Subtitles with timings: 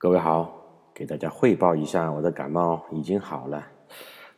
[0.00, 0.54] 各位好，
[0.94, 3.66] 给大家汇报一下，我的感冒已经好了。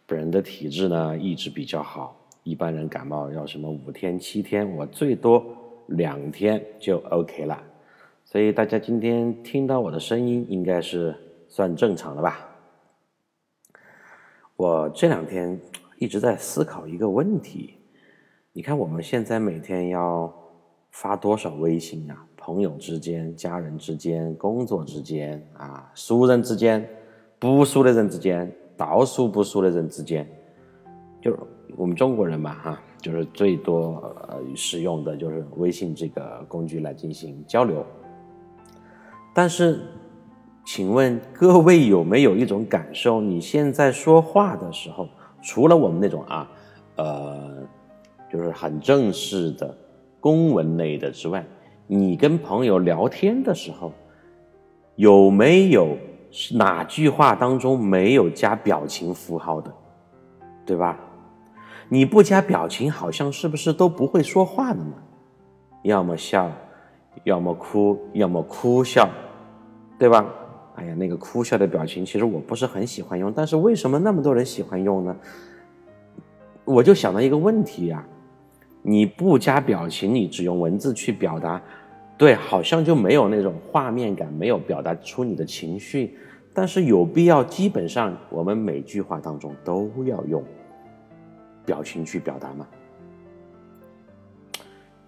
[0.07, 5.45] 本人的体质呢一直比较好，一般人感冒要什么五天七天，我最多
[5.89, 7.63] 两天就 OK 了。
[8.25, 11.15] 所以大家今天听到我的声音，应该是
[11.47, 12.49] 算正常了吧？
[14.57, 15.61] 我这两天
[15.99, 17.75] 一直在思考一个问题，
[18.55, 20.33] 你看我们现在每天要
[20.91, 22.27] 发多少微信啊？
[22.41, 26.89] 朋友之间、家人之间、工作之间啊，熟人之间、
[27.39, 30.27] 不熟的人之间、到熟不熟的人之间，
[31.21, 31.39] 就是
[31.77, 37.85] 我们中国人嘛，哈，就是最多呃使用的就是微信这个工具来进行交流。
[39.35, 39.81] 但是，
[40.65, 43.21] 请问各位有没有一种感受？
[43.21, 45.09] 你现在说话的时候，
[45.43, 46.51] 除了我们那种啊，
[46.97, 47.63] 呃，
[48.33, 49.77] 就是很正式的
[50.19, 51.47] 公文类的之外，
[51.93, 53.93] 你跟朋友聊天的时候，
[54.95, 55.97] 有没有
[56.53, 59.75] 哪句话当中没有加表情符号的，
[60.65, 60.97] 对吧？
[61.89, 64.93] 你不加表情，好像是不是都不会说话的呢？
[65.83, 66.49] 要么笑，
[67.25, 69.11] 要么哭，要么哭笑，
[69.99, 70.25] 对吧？
[70.77, 75.17] 哎呀，那个哭笑的表情，其实我不是很喜欢用，但是为什么那么多人喜欢用呢？
[76.65, 78.07] 我就想到一个问题呀，
[78.81, 81.61] 你不加表情，你只用文字去表达。
[82.21, 86.19] 对，好像就没有那种画面感，没有表达出你的情绪，
[86.53, 90.45] 但是有必要，基本上我们每句话当中都要用
[91.65, 92.69] 表情去表达吗？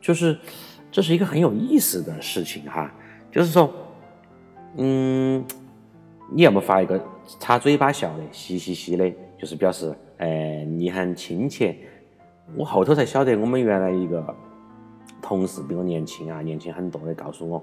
[0.00, 0.38] 就是
[0.90, 2.90] 这是一个很有意思的事情哈，
[3.30, 3.70] 就是说，
[4.78, 5.44] 嗯，
[6.32, 6.98] 你要么发一个
[7.38, 11.76] 擦嘴巴笑的，嘻嘻嘻的，就是表示，哎，你很亲切。
[12.56, 14.34] 我后头才晓得，我们原来一个。
[15.22, 17.62] 同事比我年轻啊，年轻很多的，告诉我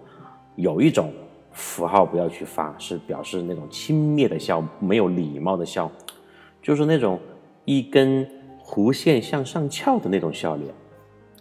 [0.56, 1.12] 有一种
[1.52, 5.92] 符号不要去发，是表示那种轻蔑的笑，没有礼貌的笑，
[6.62, 7.20] 就是那种
[7.66, 8.26] 一根
[8.64, 10.74] 弧线向上翘的那种笑脸。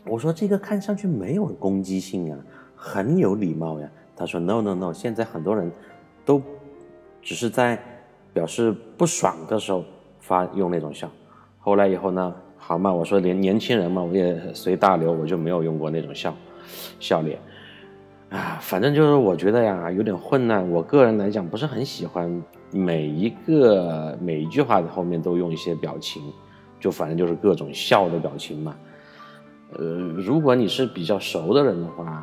[0.04, 2.38] 我说这个看上去没有攻击性啊，
[2.74, 3.88] 很有礼貌呀。
[4.16, 5.70] 他说 no no no，现在很多人
[6.24, 6.42] 都
[7.22, 7.80] 只是在
[8.32, 9.84] 表示不爽的时候
[10.18, 11.08] 发用那种笑。
[11.60, 12.34] 后来以后呢？
[12.68, 16.36] 好嘛，我说年年轻人嘛，我也随大流，我就没有用过那种笑
[17.00, 17.38] 笑脸
[18.28, 18.58] 啊。
[18.60, 20.70] 反正就是我觉得呀，有点混乱。
[20.70, 26.22] 我个人来讲，不是很喜欢每一个每一句话的后面都用一些表情，
[26.78, 28.76] 就反正就是各种笑的表情嘛。
[29.72, 32.22] 呃，如果你是比较熟的人的话，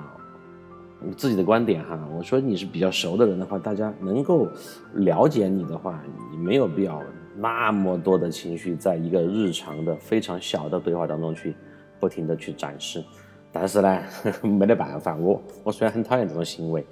[1.00, 4.48] 你自己的观点哈，我说你是比较熟的人的话，大家能够
[4.94, 6.00] 了解你的话，
[6.32, 7.02] 你没有必要。
[7.38, 11.56] 那么多的情绪，在一个日常的非常小的对话当中去
[12.00, 13.04] 不停的去展示，
[13.52, 14.02] 但是呢，
[14.42, 16.86] 没得办法，我我虽然很讨厌这种行为，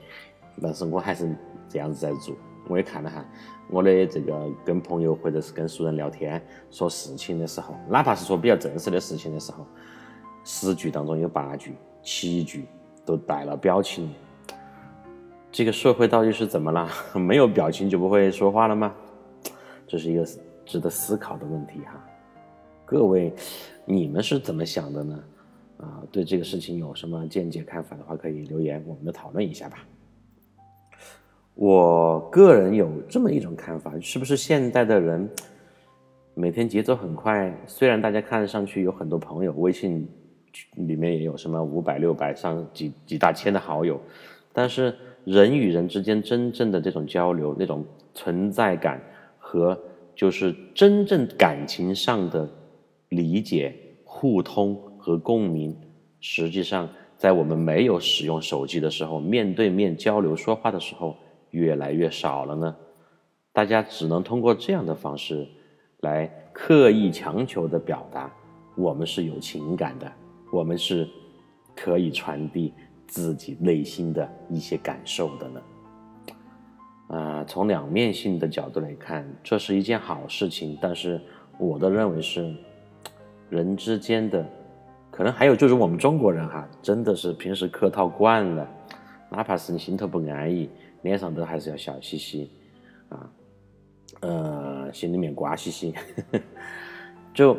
[0.61, 1.33] 但是我还是
[1.69, 2.35] 这样子在做。
[2.69, 3.25] 我也看了哈，
[3.69, 9.65] 我的这个跟朋友或者是跟熟人聊天说事情的时候，哪怕是说比较正式的事情的时候，
[10.45, 12.65] 十句当中有八句、七句
[13.05, 14.13] 都带了表情。
[15.51, 16.89] 这个社会到底是怎么了？
[17.13, 18.93] 没有表情就不会说话了吗？
[19.93, 20.27] 这是一个
[20.65, 22.03] 值得思考的问题哈，
[22.83, 23.31] 各位，
[23.85, 25.23] 你们是怎么想的呢？
[25.77, 29.85] 啊，对这个事情有什么见解看法的话，可以留言，我们讨论一下吧。
[31.53, 35.29] 我个人有这么一种看法，是不是现代的人
[36.33, 37.55] 每天节奏很快？
[37.67, 40.09] 虽然大家看上去有很多朋友，微信
[40.73, 44.01] 里面也有什么五百、六百上几几大千的好友，
[44.51, 48.99] 但是人与人之间真正的这种交流，那种存在感。
[49.53, 49.79] 和
[50.15, 52.49] 就是真正感情上的
[53.09, 53.71] 理解、
[54.03, 55.79] 互通和共鸣，
[56.19, 61.15] 实际上在我们没有使用手机的时候，面对面交流说话的时候，
[61.51, 62.75] 越来越少了呢。
[63.51, 65.47] 大家只能通过这样的方式，
[65.99, 68.33] 来刻意强求的表达，
[68.75, 70.11] 我们是有情感的，
[70.51, 71.07] 我们是
[71.75, 72.73] 可以传递
[73.05, 75.61] 自己内心的一些感受的呢。
[77.45, 80.77] 从两面性的角度来看，这是一件好事情。
[80.81, 81.19] 但是，
[81.57, 82.55] 我的认为是，
[83.49, 84.45] 人之间的，
[85.11, 88.67] 可能还有就是我们中国人哈，真的是平时客套惯了，
[89.29, 90.69] 哪怕是你心头不安逸，
[91.01, 92.49] 脸上都还是要笑嘻嘻，
[93.09, 93.29] 啊，
[94.21, 95.93] 呃，心里面瓜兮兮，
[97.33, 97.57] 就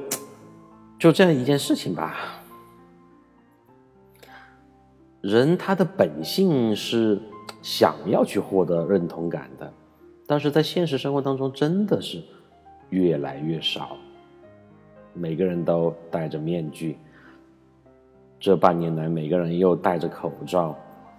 [0.98, 2.42] 就这样一件事情吧。
[5.20, 7.20] 人他的本性是。
[7.64, 9.72] 想要去获得认同感的，
[10.26, 12.22] 但是在现实生活当中真的是
[12.90, 13.96] 越来越少。
[15.14, 16.98] 每个人都戴着面具，
[18.38, 20.76] 这半年来每个人又戴着口罩，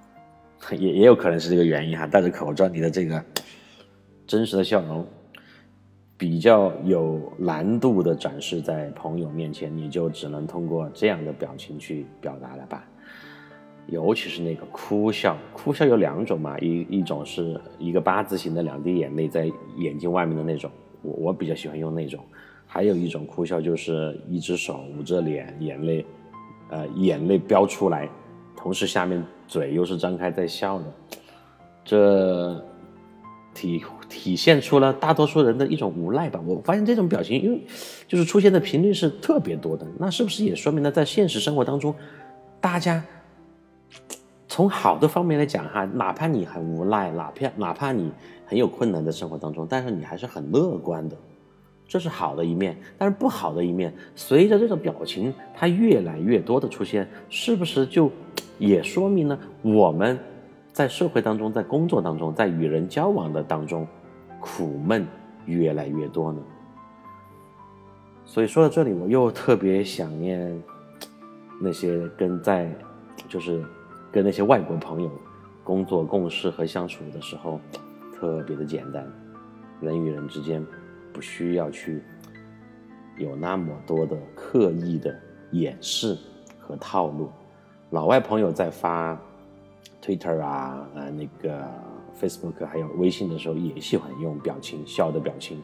[0.78, 2.06] 也也有可能是这个原因哈。
[2.06, 3.26] 戴着口罩，你的这个
[4.28, 5.04] 真实的笑容，
[6.16, 12.88] 比较有难度的展示在朋友面前，你就只能通过这样的表情去表达了吧。
[13.88, 20.72] 尤其是那个哭笑，哭笑有两种嘛，一一种是一个八字形的两滴眼泪在眼睛外面的那种，
[21.02, 22.20] 我我比较喜欢用那种。
[22.68, 26.06] 还有一种哭笑，就是一只手捂着脸，眼泪，
[26.70, 28.10] 呃，眼泪飙出来，
[28.58, 30.86] 同时下面嘴又是张开在笑的，
[31.86, 32.62] 这
[33.54, 36.42] 体体现出了大多数人的一种无奈吧。
[36.46, 37.62] 我发现这种表情，因为
[38.08, 41.96] 就是出现的频率是特别多的，那是不是也说明了在现实生活当中，
[42.60, 43.02] 大家
[44.56, 48.10] 从好的方面来讲哈，哪怕你很无奈，哪怕哪怕你
[48.46, 51.18] 很有困难的生活当中，但是你还是很乐观的。
[51.86, 58.10] 这是好的一面，但是不好的一面，随着这种表情它越来越多的出现，是不是就
[58.58, 60.18] 也说明了我们
[60.72, 63.86] 在社会当中、在工作当中、在与人交往的当中，
[64.40, 65.06] 苦闷
[65.48, 66.40] 越来越多呢？
[68.24, 70.64] 所以说到这里，我又特别想念
[71.62, 72.72] 那些跟在
[73.28, 73.62] 就是
[74.16, 75.12] 跟那些外国朋友
[75.62, 77.60] 工作共事和相处的时候，
[78.16, 79.06] 特别的简单，
[79.82, 80.66] 人与人之间。
[81.14, 82.04] 不需要去
[83.18, 85.18] 有那么多的刻意的
[85.52, 86.18] 掩饰
[86.60, 87.30] 和套路。
[87.92, 89.18] 老外朋友在发
[90.04, 91.66] Twitter 啊、呃那个
[92.20, 95.64] Facebook 还有微信的时候，也喜欢用表情笑的表情，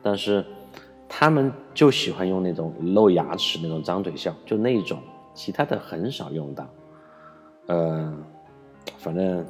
[0.00, 0.44] 但是
[1.08, 5.00] 他们就喜欢用那种露牙齿那种张嘴笑，就那种，
[5.34, 6.64] 其他的很少用到。
[7.66, 8.16] 呃，
[8.98, 9.46] 反正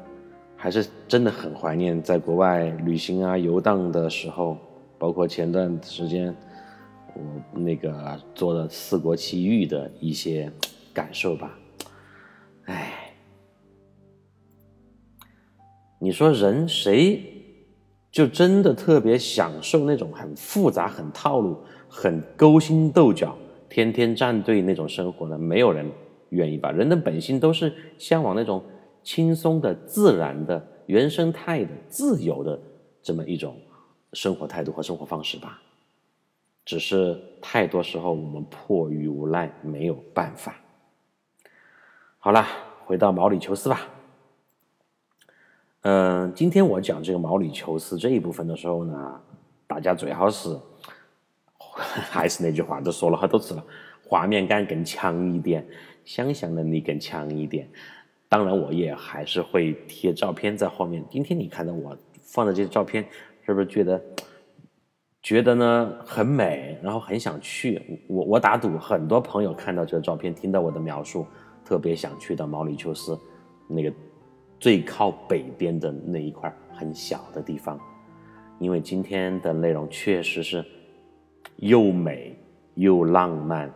[0.57, 4.57] 还是真的很怀念在国外旅行啊、游荡的时候。
[4.99, 6.33] 包括前段时间
[7.13, 10.49] 我那个做的四国奇遇的一些
[10.95, 11.59] 感受吧，
[12.67, 13.13] 哎，
[15.99, 17.21] 你说人谁
[18.13, 21.59] 就真的特别享受那种很复杂、很套路、
[21.89, 23.37] 很勾心斗角、
[23.69, 25.37] 天天站队那种生活呢？
[25.37, 25.91] 没有人
[26.33, 26.71] 愿意吧？
[26.71, 28.63] 人的本性都是向往那种
[29.03, 32.61] 轻松的、自然的、原生态的、自由的
[33.01, 33.57] 这么一种。
[34.15, 35.63] 生活态度和生活方式吧，
[36.67, 40.55] 只是太多时候我们迫于无奈没有办法。
[42.19, 42.45] 好了，
[42.85, 43.89] 回到毛里求斯吧。
[45.81, 49.19] 嗯，今天我讲这个毛里求斯这一部分的时候呢，
[49.67, 50.55] 大家最好是
[52.11, 53.65] 还是那句话，都说了好多次了，
[54.07, 55.67] 画面感更强一点，
[56.05, 57.69] 想象能力更强一点。
[58.29, 61.05] 当然，我也还是会贴照片在后面。
[61.11, 63.05] 今天你看到我放的这些照片。
[63.45, 64.01] 是不是觉得
[65.21, 68.01] 觉得呢很美，然后很想去？
[68.07, 71.27] 我我打赌，很多朋友看到这个照片，听到我的描述，
[71.65, 73.19] 特别想去到毛里求斯
[73.67, 73.93] 那个
[74.61, 77.81] 最靠北边的那一块很小的地方，
[78.61, 80.65] 因为今天的内容确实是
[81.57, 82.39] 又美
[82.75, 83.69] 又浪漫，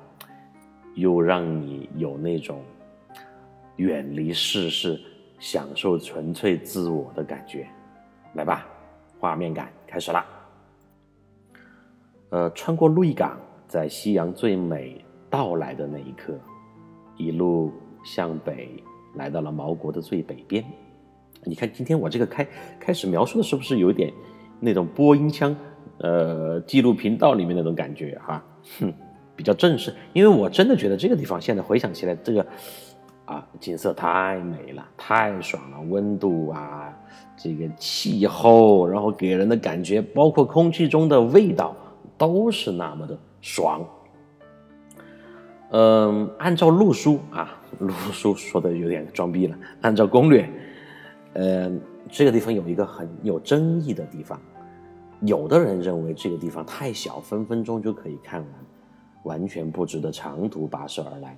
[0.96, 2.60] 又让你有那种
[3.76, 5.00] 远离世事、
[5.38, 7.68] 享受纯粹自我的感觉。
[8.34, 8.66] 来吧。
[9.18, 10.22] 画面感开始了。
[12.28, 16.38] 呃，穿过鹿邑港，在夕阳最美到来的那一刻，
[17.16, 17.72] 一路
[18.04, 18.68] 向北，
[19.14, 20.62] 来到了毛国的最北边。
[21.44, 22.46] 你看，今天我这个开
[22.78, 24.12] 开始描述的是不是有点
[24.60, 25.56] 那种播音腔？
[25.98, 28.44] 呃，记录频道里面那种感觉哈，
[28.78, 28.92] 哼，
[29.36, 29.94] 比较正式。
[30.12, 32.44] 因为我真的觉得这个地方现在回想起来，这个。
[33.26, 36.96] 啊，景色太美了，太爽了，温度啊，
[37.36, 41.74] 这个气候，然后给人的感觉，包括空气中的味道，
[42.16, 43.84] 都是那么的爽。
[45.72, 49.58] 嗯，按照路书啊，路书说的有点装逼了。
[49.80, 50.48] 按照攻略，
[51.32, 54.40] 嗯，这个地方有一个很有争议的地方，
[55.22, 58.50] 有的人认为这个地方太小，分分钟就可以看完，
[59.26, 61.36] 完全不值得长途跋涉而来。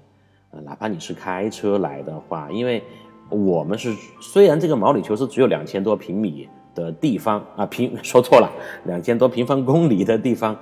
[0.51, 2.83] 啊，哪怕你是开车来的话，因为
[3.29, 8.51] 我们是虽然这个毛里求斯只有两千多平米的地方啊，平 说错了，
[8.85, 10.57] 两千多平方公里的地方，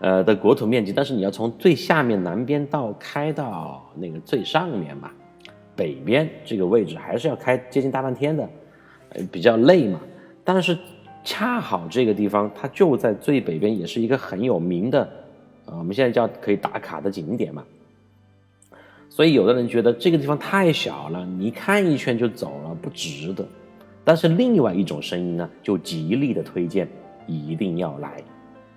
[0.00, 5.10] 呃的国土面积，但是你要从最下面南边到开到那个最上面嘛，
[5.76, 8.48] 北边这个位置还是要开接近大半天的，
[9.10, 10.00] 呃比较累嘛。
[10.42, 10.76] 但是
[11.22, 15.08] 恰好这个地方它就在最北边，也是一个很有名的，
[15.68, 17.62] 呃我们现在叫可以打卡的景点嘛。
[19.10, 23.44] 所以，有的人觉得这个地方太小了，你看一圈就走了，不值得。
[24.04, 26.88] 但是，另外一种声音呢，就极力的推荐
[27.26, 28.22] 一定要来，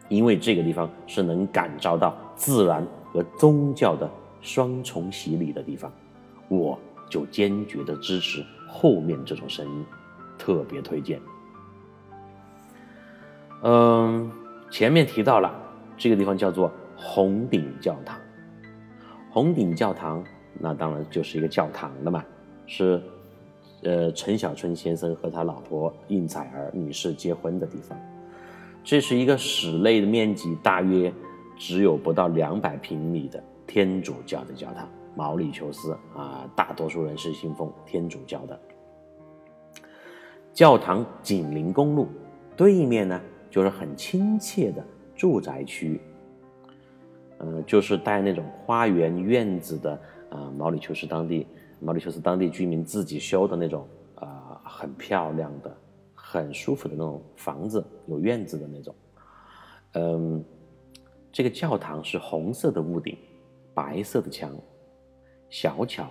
[0.10, 4.10] 因为这个地方是能感召到自然和宗教的
[4.41, 5.91] 双重洗礼的地方。
[6.48, 6.79] 我
[7.10, 9.86] 就坚决的支持后面这种声音，
[10.39, 11.21] 特别推荐。
[13.62, 14.31] 嗯，
[14.71, 15.53] 前面提到了
[15.98, 16.71] 这个地方叫做
[17.03, 18.20] 红顶教堂。
[19.31, 20.24] 红顶教堂，
[20.60, 22.24] 那当然就是一个教堂了嘛，
[22.67, 23.01] 是
[23.81, 27.98] 呃陈小春先生和他老婆应采儿女士结婚的地方。
[28.84, 31.12] 这是一个室内的面积大约
[31.58, 38.60] 只有不到两百平米的天主教的教堂，毛里求斯啊，大多数人是信奉天主教的。
[40.51, 42.10] 教堂紧邻公路，
[42.58, 46.01] 对面呢就是很亲切的住宅区，
[47.43, 49.91] 嗯，就是带那种花园院子的
[50.29, 51.45] 啊，毛里求斯当地
[51.79, 55.77] 毛里求斯当地居民自己修的那种啊，很漂亮的。
[56.33, 58.95] 很舒服的那种房子，有院子的那种。
[59.95, 60.41] 嗯，
[61.29, 63.17] 这个教堂是红色的屋顶，
[63.74, 64.55] 白色的墙，
[65.50, 66.07] 小巧、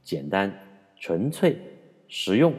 [0.00, 0.56] 简单、
[1.00, 1.58] 纯粹、
[2.06, 2.54] 实用。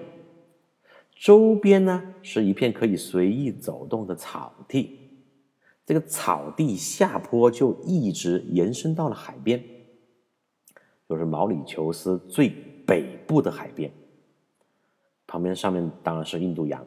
[1.16, 5.05] 周边呢是一片可以随意走动的草地，
[5.86, 9.64] 这个草地下坡就一直延伸到了海边，
[11.08, 12.50] 就是毛里求斯最
[12.88, 13.92] 北部的海边。
[15.28, 16.84] 旁边上面当然是印度洋。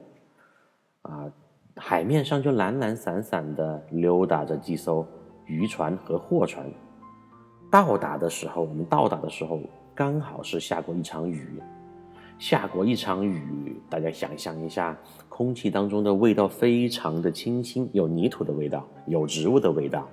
[1.02, 1.33] 啊，
[1.76, 5.07] 海面上就懒懒散散的溜达着几艘
[5.47, 6.69] 渔船和货船。
[7.71, 9.61] 到达的时候，我们到达的时候
[9.95, 11.62] 刚好是下过一场雨，
[12.38, 14.97] 下过一场雨，大家想象一下，
[15.28, 20.09] 空气当中的味道非常的清新，有泥土的味道，有植物的味道，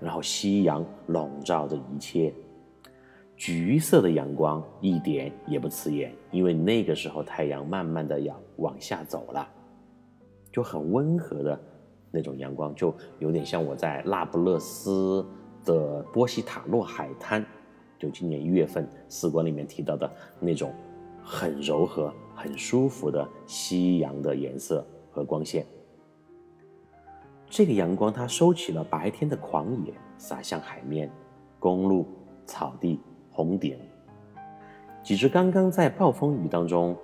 [0.00, 2.34] 然后夕阳笼罩着一切，
[3.36, 9.48] 橘色的阳光一点也不刺眼，因为那个时候太阳慢慢的要往下走了。
[10.50, 11.60] 就很温和的
[12.10, 15.24] 那种阳光，就有点像我在那不勒斯
[15.64, 17.46] 的波西塔洛海滩，
[18.00, 20.72] 就今年一月份四馆里面提到的那种
[21.28, 25.66] 很柔和、很舒服的夕阳的颜色和光线。
[27.50, 31.10] 这个阳光它收起了白天的狂野，洒向海面、
[31.58, 32.06] 公路、
[32.46, 32.98] 草地、
[33.30, 33.76] 红顶。
[35.02, 36.96] 几只刚刚在暴风雨当中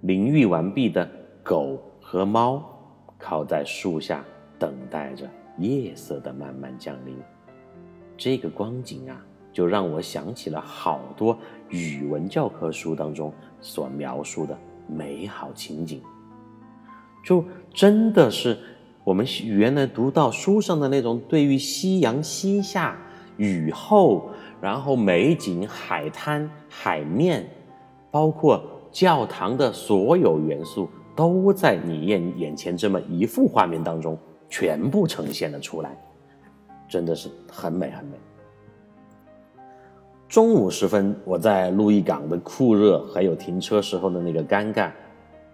[0.00, 1.08] 淋浴完毕的
[1.42, 1.80] 狗。
[2.08, 2.64] 和猫
[3.18, 4.24] 靠在树下，
[4.60, 7.18] 等待着夜色的慢慢降临。
[8.16, 11.36] 这个光景啊，就让我想起了好多
[11.68, 14.56] 语文教科书当中所描述的
[14.86, 16.00] 美好情景。
[17.24, 18.58] 就真的是
[19.04, 22.96] 我们原来读到书上的那种对于夕阳西下、
[23.36, 24.30] 雨后，
[24.60, 27.48] 然后美景、海滩、海面，
[28.10, 30.88] 包括教堂的所有元素。
[31.16, 34.18] 都在你眼眼前这么一幅画面当中
[34.50, 35.96] 全部呈现了出来，
[36.86, 38.18] 真的是很美很美。
[40.28, 44.90] 中午时分，我在路易港的酷热还有停车时候的那个尴尬，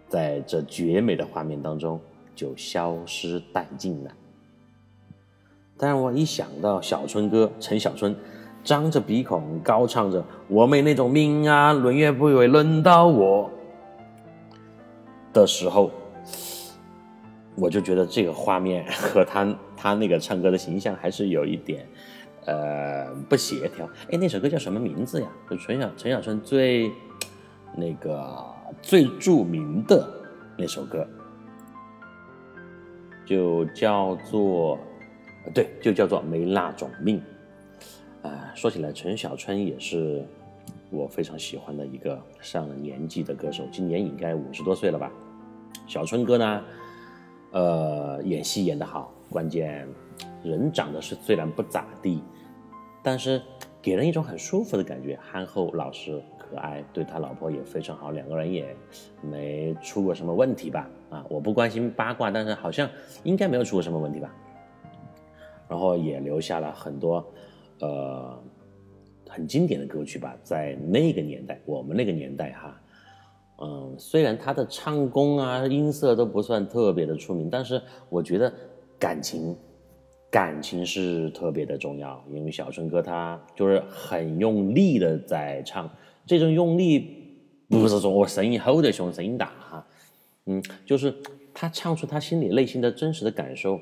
[0.09, 2.01] 在这绝美的画面当中
[2.35, 4.11] 就消失殆尽了。
[5.77, 8.17] 但是我一想到小春哥陈小春
[8.65, 13.51] 张着鼻孔高唱着“我没那种命啊，轮也不会轮到我”。
[15.35, 15.91] 的时候，
[17.57, 21.87] 我就觉得这个画面和他他那个唱歌的形象还是有一点，
[22.47, 23.87] 呃，不协调。
[24.11, 25.29] 哎，那首歌叫什么名字呀？
[25.51, 26.91] 就陈小陈小春最
[27.77, 28.45] 那个
[28.81, 30.09] 最著名的
[30.57, 31.07] 那首歌，
[33.25, 34.79] 就叫做
[35.55, 37.23] 对，就叫做没那种命。
[38.23, 40.25] 呃，说起来，陈小春也是。
[40.95, 45.11] 我非常喜欢的一个上了年纪的歌手，今年应该五十多岁了吧？
[45.87, 46.65] 小春哥呢，
[47.53, 49.89] 呃，演戏演得好，关键
[50.45, 52.23] 人长得是虽然不咋地，
[53.03, 53.43] 但是
[53.81, 58.77] 给人一种很舒服的感觉，憨厚老实可爱，对他老婆也非常好，两个人也
[59.21, 60.89] 没出过什么问题吧？
[61.11, 62.89] 啊，我不关心八卦，但是好像
[63.25, 64.33] 应该没有出过什么问题吧？
[65.69, 67.27] 然后也留下了很多，
[67.81, 68.43] 呃。
[69.29, 72.83] 很经典的歌曲吧，在那个年代，我们那个年代哈，
[73.63, 77.81] 嗯，虽然他的唱功啊、音色都不算特别的出名，但是
[78.11, 78.53] 我觉得
[78.99, 79.57] 感情，
[80.33, 82.21] 感情是特别的重要。
[82.33, 85.89] 因为小春哥他就是很用力的在唱，
[86.27, 87.37] 这种用力
[87.69, 89.87] 不是说我声音吼得凶、声音大哈，
[90.47, 91.15] 嗯，就是
[91.53, 93.79] 他唱出他心里内心的真实的感受，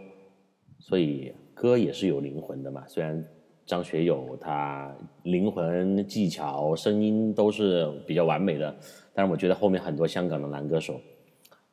[0.78, 3.25] 所以歌也是有灵魂的嘛，虽然。
[3.66, 4.92] 张学友他
[5.23, 8.75] 灵魂、技巧、声音都是比较完美的，
[9.14, 11.00] 但是我觉得后面很多香港的男歌手，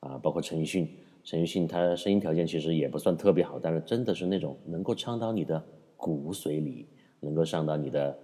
[0.02, 0.88] 啊，包括陈奕迅，
[1.28, 5.62] 陈奕迅他声音条件其实也不算特别好，但是真的是那种能够唱到你的
[5.98, 6.88] 骨髓里，
[7.20, 8.18] 能够上到你的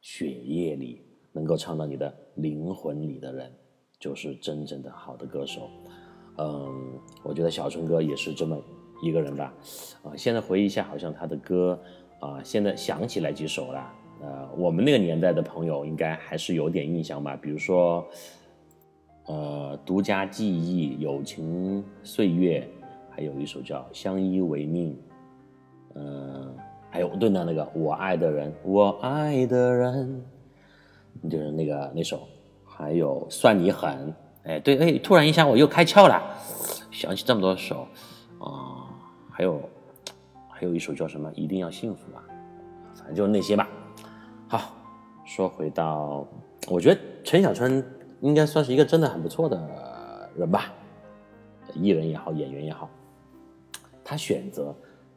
[0.00, 3.52] 血液里，能够唱到你的灵魂里的人，
[4.00, 5.70] 就是真正的好的歌手。
[6.38, 8.60] 嗯，我觉得小春哥也是这么
[9.00, 9.54] 一个人吧，
[10.02, 11.80] 啊，现在回忆一下，好像他的歌
[12.18, 13.92] 啊，现在想起来几首了。
[14.22, 18.04] 呃，我们那个年代的朋友应该还是有点印象吧，比如说，
[19.30, 22.68] 呃，独家记忆、友情岁月，
[23.10, 24.92] 还有一首叫《相依为命》，
[25.94, 26.52] 嗯，
[26.90, 30.20] 还有对的那个我爱的人，我爱的人，
[31.30, 32.26] 就是那个那首，
[32.64, 36.20] 还有算你狠，哎，对，哎，突然一下我又开窍了，
[36.90, 37.86] 想起这么多首，
[38.40, 38.90] 啊，
[39.30, 39.62] 还有
[40.48, 41.30] 还有一首叫什么？
[41.36, 42.24] 一定要幸福吧，
[42.96, 43.68] 反正就是那些吧。
[44.48, 44.74] 好，
[45.24, 46.26] 说回到，
[46.68, 47.80] 我觉得陈小春
[48.20, 50.72] 应该算是一个真的很不错的人吧，
[51.74, 52.88] 艺人也好，演员也好，
[54.04, 54.74] 他选择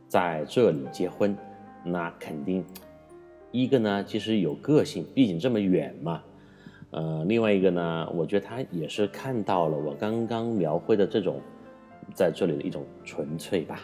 [0.07, 1.35] 在这里结婚，
[1.83, 2.63] 那肯定
[3.51, 6.23] 一个呢，其实有个性，毕竟这么远嘛，
[6.91, 11.41] 呃，另外一个呢，我觉得他也是看到了我刚刚描绘的这种
[12.13, 13.81] 在这里的一种纯粹吧。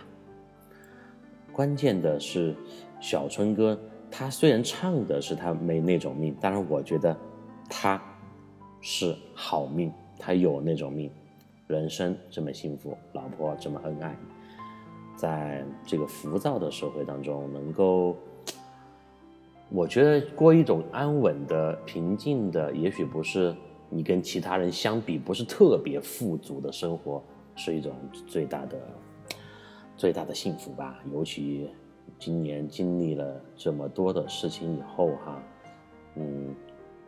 [1.51, 2.55] 关键的是
[2.99, 3.79] 小春哥。
[4.11, 7.15] 他虽然唱的是他没那种命，但是我觉得
[7.69, 8.01] 他
[8.81, 11.11] 是好命，他有那种命，
[11.67, 14.15] 人生这么幸福，老婆这么恩爱，
[15.15, 18.15] 在这个浮躁的社会当中，能够，
[19.69, 23.55] 我觉得过一种安稳的、平静的，也许不是
[23.89, 27.21] 你跟其他人相比不是特别富足的生活，
[27.55, 27.93] 是一种
[28.27, 28.79] 最大的、
[29.97, 31.69] 最大的幸福吧，尤其。
[32.17, 35.41] 今年经历了这么多的事情以后，哈，
[36.15, 36.53] 嗯，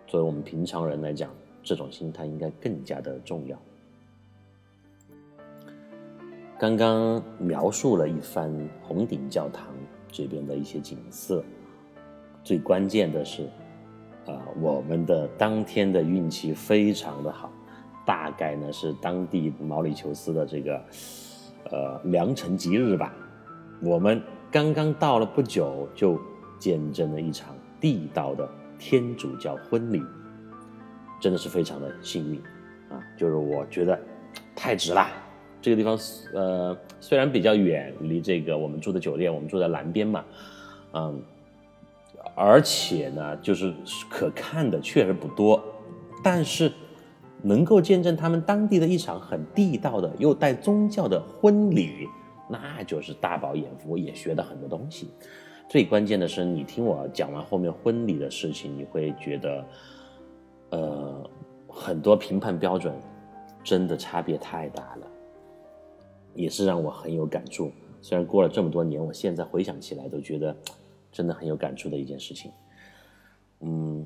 [0.07, 1.29] 作为我们平常人来讲，
[1.63, 3.57] 这种心态应该更加的重要。
[6.59, 9.67] 刚刚描述了一番红顶教堂
[10.11, 11.43] 这边的一些景色，
[12.43, 13.43] 最关键的是，
[14.25, 17.51] 啊，我们的当天的运气非常的好，
[18.05, 20.85] 大概呢是当地毛里求斯的这个，
[21.71, 23.13] 呃，良辰吉日吧，
[23.81, 24.21] 我们。
[24.53, 26.19] 刚刚到了不久，就
[26.59, 28.45] 见证了一场地道的
[28.77, 30.03] 天主教婚礼，
[31.21, 32.39] 真的是非常的幸运
[32.89, 32.99] 啊！
[33.15, 33.97] 就是我觉得
[34.53, 35.07] 太值了。
[35.61, 35.97] 这个地方
[36.33, 40.25] 呃虽然比较远离这个我们住的酒店，我们住在南边嘛，
[40.93, 41.21] 嗯，
[42.35, 43.73] 而且呢就是
[44.09, 45.63] 可看的确实不多，
[46.23, 46.69] 但是
[47.41, 52.07] 能够见证他们当地的一场很地道的又带宗教的婚礼。
[52.49, 55.09] 那就是大饱眼福，也学到很多东西。
[55.69, 59.65] 最关键的是，你听我讲完后面婚礼的事情，你会觉得，
[60.71, 61.29] 呃，
[61.67, 62.93] 很多评判标准
[63.63, 65.07] 真的差别太大了，
[66.33, 67.71] 也是让我很有感触。
[68.01, 70.55] 虽然过了这么多年，我现在回想起来都觉得
[71.11, 72.51] 真的很有感触的一件事情。
[73.59, 74.05] 嗯，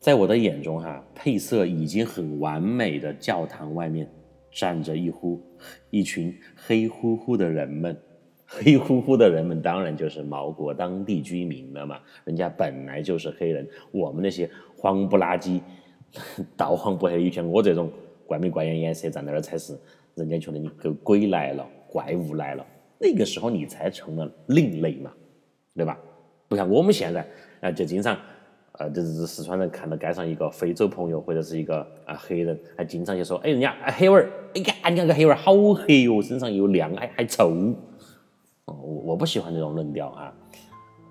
[0.00, 4.08] 在我的眼中，哈，配色已经很完美的教堂外面。
[4.56, 5.42] 站着一呼
[5.90, 8.00] 一群黑乎乎的人们，
[8.46, 14.48] 黑乎乎的人们当然就是毛国当地居民了嘛，人家本来就是黑人，我们那些
[14.84, 15.62] 黄不拉几、
[16.58, 17.90] 倒黄不黑一片，我这种
[18.26, 19.74] 怪眉怪眼颜色站那儿才是，
[20.14, 22.66] 人家觉得你个鬼来了，怪物来了，
[22.98, 25.10] 那个时候你才成了另类嘛，
[25.74, 25.98] 对吧？
[26.48, 27.26] 不像我们现在
[27.62, 28.14] 啊，就经常。
[28.76, 37.50] 呃，就是四川人看到街上一个非洲朋友或者是一个啊黑人，还经常就说：“哎，人家啊黑娃儿，哎呀，你看个黑娃儿好黑哦，身上又亮，还还臭。”
[38.66, 40.34] 哦，我我不喜欢这种论调啊。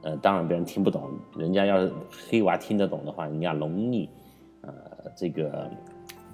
[0.04, 1.92] 呃，当然别人听不懂，人家要是
[2.30, 4.10] 黑娃听得懂的话，人家弄你。
[4.62, 4.74] 呃，
[5.16, 5.70] 这个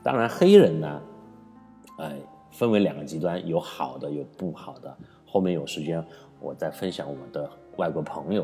[0.04, 1.02] 当然黑人呢，
[1.98, 2.12] 呃，
[2.52, 4.96] 分为两个极端，有好的，有不好的。
[5.26, 6.04] 后面有时间
[6.40, 8.44] 我再分享我的外国朋友。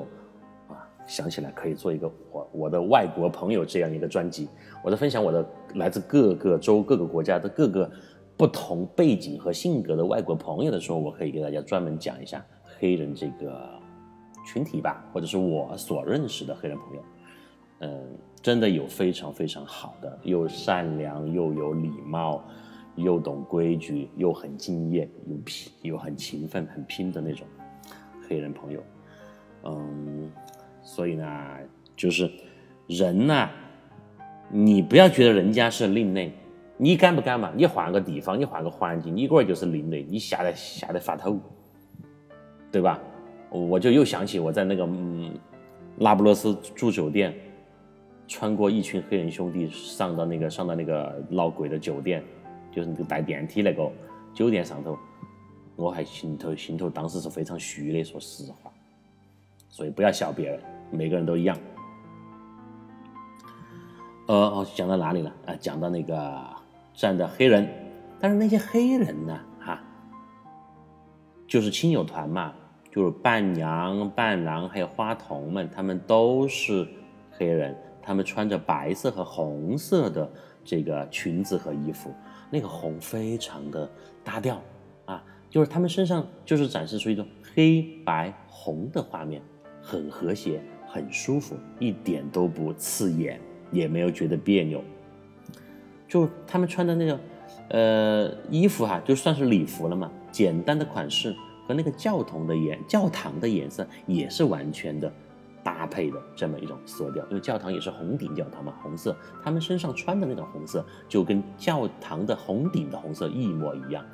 [0.67, 4.49] 啊想起来可以做一个我我的外国朋友这样一个专辑，
[4.83, 7.87] 我在分享我的来自各个州各个国家的各个
[8.35, 12.43] 不同背景和性格的外国朋友的时候，我可以给大家专门讲一下
[12.79, 13.74] 黑人这个
[14.45, 17.03] 群体吧，或者是我所认识的黑人朋友，
[17.79, 22.43] 嗯，真的有非常非常好的，又善良又有礼貌，
[22.95, 27.45] 又懂规矩，又很敬业，又拼又很勤奋很拼的那种
[28.27, 28.83] 黑人朋友，
[29.63, 30.31] 嗯。
[30.87, 31.25] 所以呢，
[31.95, 32.29] 就是
[32.85, 33.49] 人呐，
[34.51, 36.31] 你不要觉得人家是另类，
[36.77, 37.51] 你敢不敢嘛？
[37.55, 41.39] 你换个地方，你换个环境，你个儿就是另类，你吓得吓得发抖，
[42.71, 42.99] 对吧？
[43.49, 45.31] 我就又想起我在那个嗯，
[45.95, 47.33] 那不勒斯住酒店，
[48.27, 52.23] 穿过一群黑人兄弟上到那个上到那个闹鬼的酒店，
[52.71, 53.89] 就是那个带电梯那个
[54.33, 54.97] 酒店上头，
[55.75, 58.71] 我还心头心头当时是非常虚的，说实话。
[59.69, 60.59] 所以不要笑别人。
[60.91, 61.57] 每个人都一样。
[64.27, 65.33] 呃，哦，讲到哪里了？
[65.45, 66.45] 啊，讲到那个
[66.93, 67.67] 站的黑人，
[68.19, 69.39] 但是那些黑人呢？
[69.59, 69.81] 哈，
[71.47, 72.53] 就是亲友团嘛，
[72.95, 76.87] 就是伴娘、伴郎还有花童们，他们都是
[77.29, 80.31] 黑人，他们穿着白色和红色的
[80.63, 82.09] 这个裙子和衣服，
[82.49, 83.89] 那个红非常的
[84.23, 84.61] 搭调
[85.03, 89.41] 啊，就是他们身上就是展示出一种黑白红的画面，
[89.81, 93.41] 很和谐，很舒服，一点都不刺眼，
[93.73, 94.81] 也没有觉得别扭。
[96.07, 97.19] 就他们穿的那个
[97.71, 100.09] 呃衣服哈，就算是礼服了嘛。
[100.31, 101.35] 简单的款式
[101.67, 105.11] 和那个教堂的颜教堂的颜色也是完全的
[105.63, 114.05] 搭配的这么一种色调，因为教堂也是红顶教堂嘛，红色，他们身上穿的那种红色就跟教堂的红顶的红色一模一样。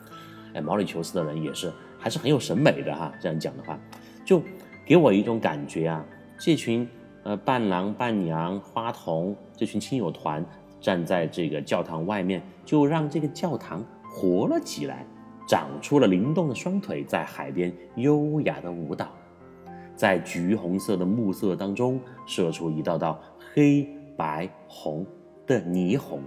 [0.53, 3.77] 哎，毛里求斯的人也是还是很有审美的哈，这样讲的话，
[4.23, 4.41] 就
[4.85, 6.05] 给我一种感觉啊，
[6.39, 6.87] 这群
[7.23, 10.45] 呃伴郎伴娘花童这群亲友团
[10.79, 15.05] 站在这个教堂外面，就让这个教堂活了起来。
[15.51, 19.09] 长出了灵动的双腿，在海边优雅的舞蹈，
[19.97, 23.19] 在橘红色的暮色当中射出一道道
[23.53, 23.85] 黑
[24.15, 25.05] 白红
[25.45, 26.21] 的霓虹。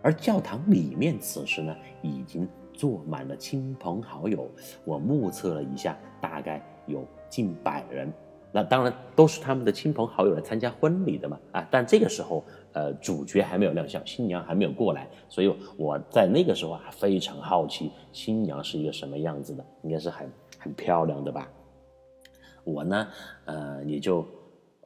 [0.00, 4.48] 而教堂里面此时呢，已经坐满了亲朋好友。
[4.84, 8.12] 我目测了一下，大概有近百人。
[8.54, 11.66] 那当然都是他们的亲朋好友来参加婚礼的嘛啊！
[11.70, 21.48] 但这个时候，呃，主角还没有亮相，新娘还没有过来，所以我在那个时候啊，非常好奇新娘是一个什么样子的，应该是很很漂亮的吧。
[22.62, 23.08] 我呢，
[23.46, 24.26] 呃，也就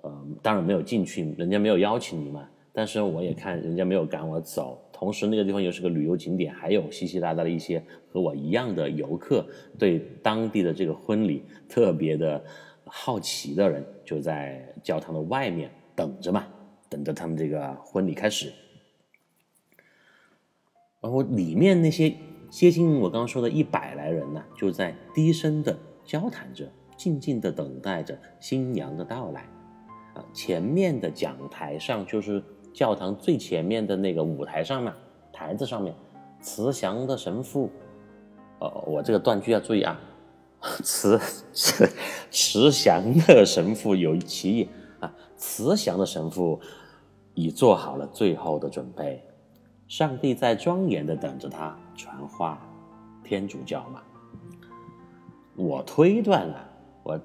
[0.03, 2.49] 呃，当然没有进去，人家没有邀请你嘛。
[2.73, 9.45] 但是我也看人家没有赶我走，同时那个地方又是个旅游景点，还有稀稀拉拉的一些和我一样的游客，
[9.77, 12.41] 对当地的这个婚礼特别的。
[12.87, 16.47] 好奇的人就在教堂的外面等着嘛，
[16.89, 18.53] 等着他们这个婚礼开始。
[21.01, 22.15] 然后里面那些
[22.49, 29.43] 接近我刚刚说的一百来人呢，就在低声的交谈着，静静的等待着新娘的到来。
[30.15, 34.95] 啊，前面的讲台上就是教堂最前面的那个舞台上嘛，
[35.33, 35.95] 台子上面，
[36.41, 37.71] 慈祥的神父，
[38.61, 40.01] 呃，我这个断句要注意啊。
[40.83, 41.21] 慈
[41.53, 41.87] 慈
[42.37, 44.69] 慈祥的神父有其意
[45.01, 46.61] 啊，慈祥的神父
[47.33, 49.25] 已做好了最后的准备，
[49.89, 52.61] 上帝在庄严的等着他传话，
[53.25, 54.03] 天主教嘛。
[55.55, 56.69] 我推断了，
[57.05, 57.19] 我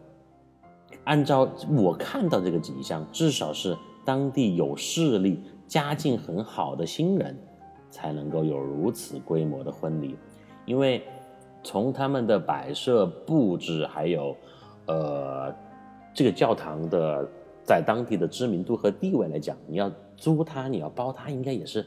[1.03, 7.37] 按照我看到这个景象，至少是当地有势力、家境很好的新人
[7.89, 10.15] 才能够有如此规模的婚礼，
[10.65, 11.05] 因为。
[11.63, 14.35] 从他们的摆设布置，还有，
[14.87, 15.53] 呃，
[16.13, 17.29] 这个教堂的
[17.63, 21.85] 在当地的知名度和地位来讲，你要租它，你要包它，应该也是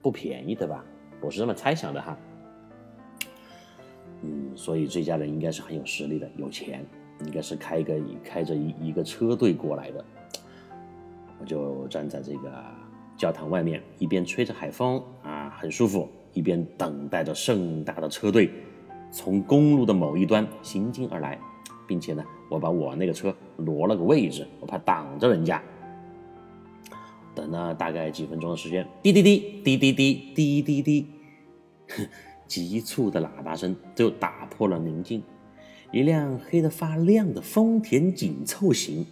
[0.00, 0.84] 不便宜的吧？
[1.20, 2.16] 我是这么猜想的哈。
[4.22, 6.84] 嗯，所以这家人应该是很有实力的，有钱，
[7.24, 10.04] 应该是开个开着一一个车队过来的。
[11.38, 12.50] 我就站在这个
[13.16, 18.50] 教堂外面，一边吹着海风啊，很舒服，一边等待着盛大的车队。
[19.10, 21.38] 从公路的某一端行进而来，
[21.86, 25.62] 并且呢，我把我那个车挪了个位置，我怕挡着人家。
[27.34, 31.06] 等了大概几分钟的时间，滴滴滴滴滴滴滴滴滴，
[32.46, 35.22] 急促的喇叭声就打破了宁静。
[35.92, 39.06] 一辆黑得发亮的丰田紧凑型，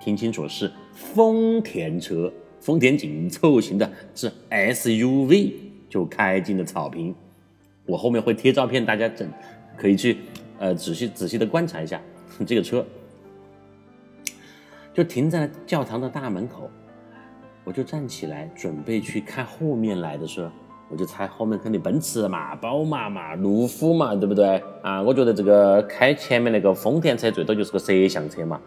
[0.00, 5.52] 听清楚是丰田车，丰田紧凑型的是 SUV，
[5.88, 7.14] 就开进了草坪。
[7.86, 9.28] 我后面会贴照片，大家整
[9.76, 10.16] 可以去
[10.60, 12.00] 呃仔细仔细的观察一下
[12.46, 12.84] 这个车，
[14.94, 16.70] 就停在了教堂的大门口。
[17.64, 20.50] 我就站起来准备去看后面来的车，
[20.90, 25.02] 我就猜后面肯定奔驰嘛、宝马嘛、路虎嘛，对不对啊？
[25.02, 28.60] 我觉得这个开前面那个丰田车最多就是个摄像车嘛，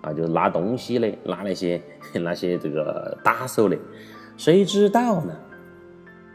[0.00, 1.80] 啊，就是拉东西的，拉那些
[2.14, 3.76] 那些这个打手的。
[4.36, 5.36] 谁知道呢？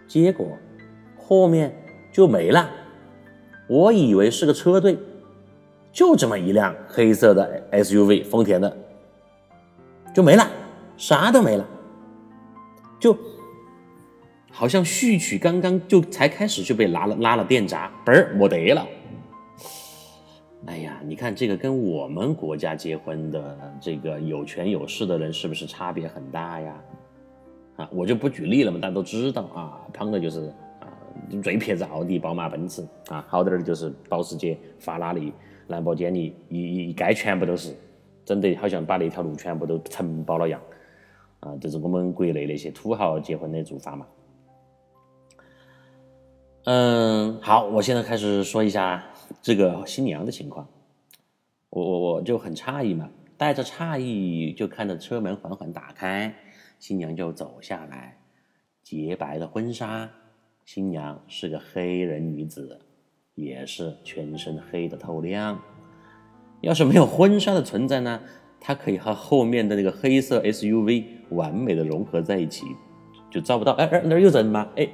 [0.07, 0.57] 结果
[1.17, 1.75] 后面。
[2.13, 2.69] 就没了，
[3.71, 4.97] 我以为是个车队，
[5.93, 8.77] 就这么一辆黑色的 SUV，丰田的，
[10.13, 10.45] 就没了，
[10.97, 11.65] 啥都没了，
[12.99, 13.17] 就
[14.51, 18.85] 好像序曲刚刚就才开始就被拉了拉了电闸，嘣儿没得了。
[20.65, 26.75] 哎呀，你看这个跟我们国家结婚的这个有权有势的人是不是差别很大呀？
[27.77, 30.53] 啊，我就不举例了嘛，大家都知道啊，胖的就是。
[31.39, 35.31] 最撇子奥迪、宝马、奔驰啊，好点儿的就是保时捷、法拉利、
[35.67, 37.75] 兰博基尼，一一概全部都是，
[38.25, 40.59] 整得好像把那条路全部都承包了样
[41.41, 41.55] 啊！
[41.61, 44.07] 这是我们国内那些土豪结婚的做法嘛。
[46.65, 49.03] 嗯，好，我现在开始说一下
[49.41, 50.67] 这个新娘的情况。
[51.69, 56.35] 我我我就很诧异嘛，带着诧异就看着车门缓缓打开，
[56.77, 58.17] 新娘就走下来，
[58.83, 60.09] 洁白的婚纱，
[60.65, 62.79] 新娘是个黑人女子，
[63.35, 65.59] 也是全身黑的透亮。
[66.61, 68.21] 要是没有婚纱的存在呢，
[68.59, 72.65] 她可以和后面的那个黑色 SUV 完美的融合在一起，
[73.29, 73.73] 就照不到。
[73.73, 74.67] 哎哎，那儿有人吗？
[74.75, 74.87] 哎，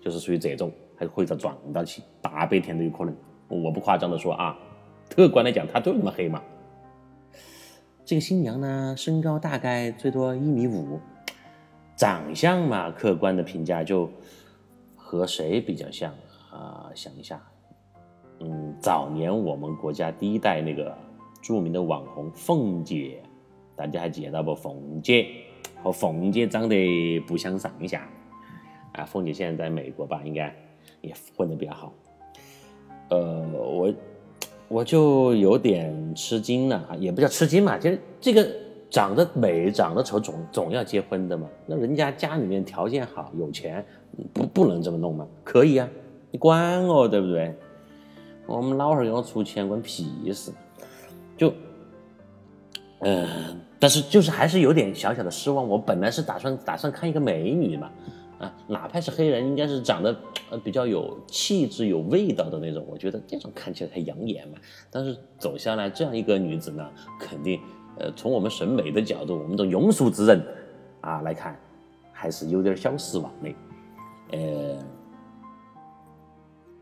[0.00, 0.72] 就是属于这种。
[0.96, 3.12] 还会遭撞到起，大白天都有可能。
[3.48, 4.56] 我不夸张的说啊，
[5.10, 6.40] 客观来讲，她就那么黑嘛。
[8.04, 11.00] 这个新娘呢，身高大概最多一米五，
[11.96, 14.08] 长相嘛，客观的评价就
[15.16, 16.12] 和谁比较像
[16.50, 16.90] 啊？
[16.94, 17.42] 想一下，
[18.40, 20.96] 嗯，早年我们国家第一代那个
[21.42, 23.22] 著名的网红凤姐，
[23.74, 24.54] 大家还记得不？
[24.54, 25.28] 凤姐
[25.82, 28.08] 和凤姐长得不相上下
[28.92, 29.04] 啊。
[29.04, 30.54] 凤姐现在在美国吧，应该。
[31.00, 31.92] 也混得比较好，
[33.10, 33.94] 呃，我
[34.68, 38.50] 我就有点吃惊了啊，也不叫吃惊嘛，就是这个
[38.94, 41.48] 长得美、长得丑总总要结婚的嘛。
[41.66, 43.84] 那人家家里面条件好、有钱，
[44.32, 45.26] 不不能这么弄吗？
[45.42, 45.88] 可以啊，
[46.30, 47.52] 你管我对不对？
[48.46, 50.52] 我们老汉儿给我出钱，关屁事。
[51.36, 51.52] 就，
[53.00, 55.68] 嗯，但是就是还是有点小小的失望。
[55.68, 57.90] 我本来是打算打算看一个美女嘛。
[58.38, 60.16] 啊，哪怕是黑人，应该是长得
[60.50, 62.86] 呃比较有气质、有味道的那种。
[62.88, 64.58] 我觉得这种看起来才养眼嘛。
[64.88, 67.58] 但是走下来这样一个女子呢，肯定
[67.98, 70.42] 呃从我们审美的角度，我们的庸俗之人
[71.00, 71.56] 啊来看，
[72.12, 73.54] 还是有点小失望的。
[74.32, 74.76] 呃，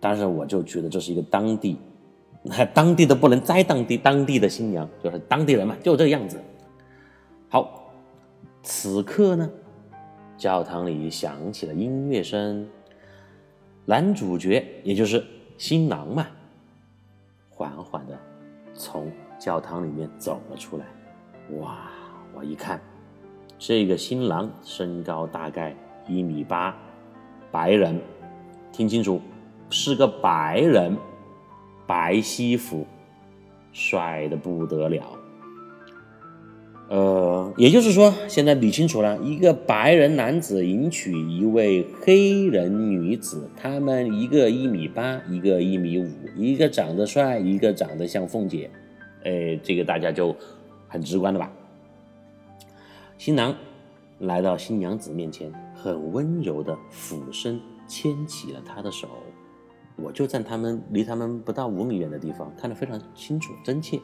[0.01, 1.79] 但是我就觉得这是一个当地，
[2.73, 6.41] 当地的不能再当地，当地的新娘就是当地人嘛，就这个样子。
[7.49, 7.93] 好，
[8.63, 9.51] 此刻呢。
[10.39, 12.69] 教堂里响起了音乐声，
[13.85, 15.25] 男主角也就是
[15.57, 16.27] 新郎嘛，
[17.49, 18.19] 缓缓的
[18.75, 20.87] 从教堂里面走了出来。
[21.59, 21.91] 哇！
[22.35, 22.81] 我一看，
[23.59, 25.77] 这个新郎身高大概
[26.09, 26.75] 一米八，
[27.51, 28.01] 白人，
[28.73, 29.21] 听清楚，
[29.69, 30.97] 是个白人，
[31.87, 32.87] 白西服，
[33.73, 35.03] 帅的不得了。
[36.89, 48.71] 呃，也就是说，现在理清楚了，一个白人男子迎娶一位黑人女子，他们一个一米八，一个一米五，一个长得帅，一个长得像凤姐，
[49.25, 50.37] 哎，这个大家就
[50.93, 51.51] 很直观的吧？
[53.17, 53.57] 新郎
[54.19, 59.09] 来到新娘子面前，很温柔的俯身牵起了她的手，
[59.97, 63.99] 我就在他们离他们不到五米远的地方，看得非常清楚真切。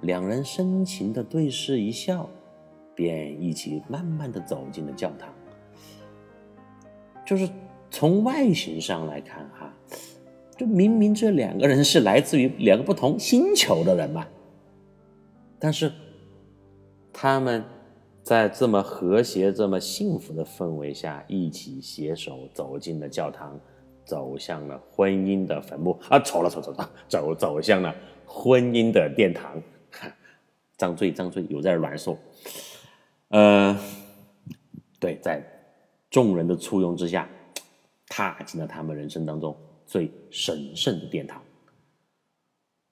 [0.00, 2.26] 两人深情的对视一笑，
[2.94, 5.28] 便一起慢慢的走进了教堂。
[7.26, 7.46] 就是
[7.90, 9.72] 从外形上来看，哈，
[10.56, 14.26] 就明明这两个人是来自于两个不同星球的人嘛，
[15.58, 15.90] 但是
[17.14, 17.64] 他们
[18.24, 23.58] 在这么和谐、这么幸福的氛围下，一起携手走进了教堂，
[24.04, 26.18] 走向了婚姻的坟墓啊！
[26.18, 27.94] 错了，错错错，走走向了
[28.26, 29.62] 婚姻的殿堂。
[30.76, 32.18] 张嘴张嘴又在乱说，
[33.28, 33.78] 呃，
[34.98, 35.40] 对，在
[36.10, 37.28] 众人的簇拥之下，
[38.08, 41.40] 踏进了他们人生当中最神圣的殿堂，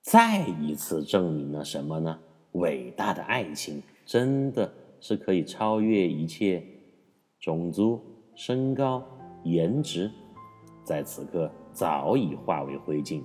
[0.03, 2.17] 再一次证明了什么呢？
[2.53, 6.63] 伟大的爱情真的是可以超越一切
[7.41, 8.01] 种族、
[8.35, 9.03] 身高、
[9.45, 10.11] 颜值，
[10.85, 13.23] 在此刻早已化为灰烬。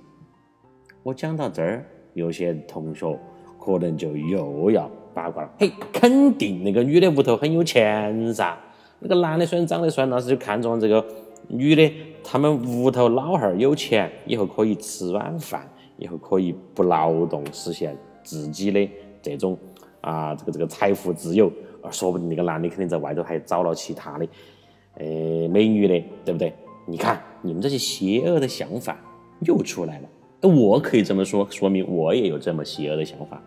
[1.02, 3.18] 我讲到这儿，有些同学。
[3.60, 8.56] 可能就又要八卦了，嘿，肯定那个女的屋头很有钱噻。
[9.00, 11.04] 那个男的虽然长得帅，但是就看中这个
[11.48, 18.88] 女的，他们屋头老汉儿有钱，以后可以吃软饭，以后可以不劳动实现自己的
[19.20, 19.58] 这种
[20.08, 21.52] 啊，这个这个财富自由。
[21.90, 24.26] 说不定那个男的肯定在外头还找了其他的
[24.96, 26.52] 呃美女的，对不对？
[26.86, 28.98] 你看你们这些邪恶的想法
[29.40, 30.08] 又出来了。
[30.48, 33.40] 我可以这么说，说明我也有这么邪恶的想法。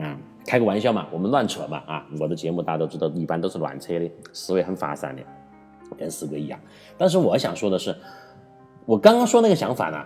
[0.00, 2.06] 啊，开个玩笑嘛，我们乱扯嘛啊！
[2.20, 5.22] 我的节目大家都知道，一般都是乱扯的，思维很发散的，
[5.98, 6.60] 跟四哥一样。
[6.96, 7.96] 但是我想说的是，
[8.84, 10.04] 我刚刚说那个想法呢，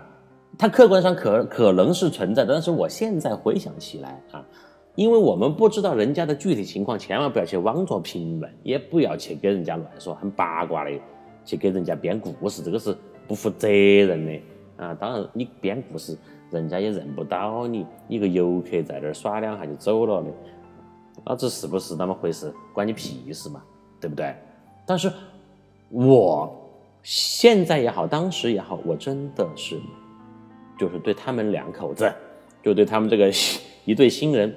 [0.57, 4.45] 它客观上可可能是存在的，但是我现在回想起来啊，
[4.95, 10.91] 因为我们不知道人家的具体情况，千万不要去妄作评论，也不要去给人家乱说，很八卦的
[11.45, 14.41] 去给人家编故事，这个是不负责任的。
[14.77, 16.17] 啊，当然，你编故事，
[16.51, 20.29] 人家也认不到你，一个游客在这儿耍两下就走了的，
[21.25, 23.63] 老子是不是那么回事，关你屁事嘛，
[24.01, 24.35] 对不对？
[24.87, 25.13] 但是，
[25.91, 26.51] 我
[27.03, 29.79] 现在也好，当时也好，我真的是，
[30.79, 32.11] 就是对他们两口子，
[32.63, 33.31] 就对他们这个
[33.85, 34.55] 一对新人，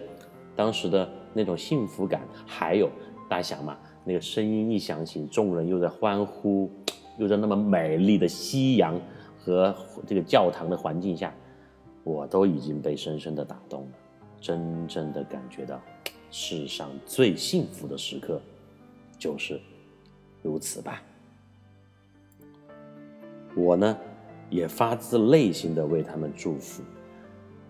[0.55, 2.89] 当时的那种幸福感，还有
[3.29, 6.69] 大家想嘛，那个声音一响起，众人又在欢呼，
[7.17, 8.99] 又在那么美丽的夕阳
[9.37, 11.33] 和这个教堂的环境下，
[12.03, 13.87] 我都已经被深深的打动了，
[14.39, 15.81] 真正的感觉到
[16.29, 18.41] 世上最幸福的时刻，
[19.17, 19.59] 就是
[20.41, 21.01] 如此吧。
[23.55, 23.97] 我呢，
[24.49, 26.83] 也发自内心的为他们祝福。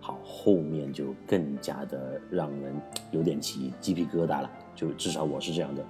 [0.06, 2.76] 好，后面就更加的让人
[3.12, 4.52] 有点起鸡皮疙瘩了。
[4.76, 5.82] 就至少我是这样的。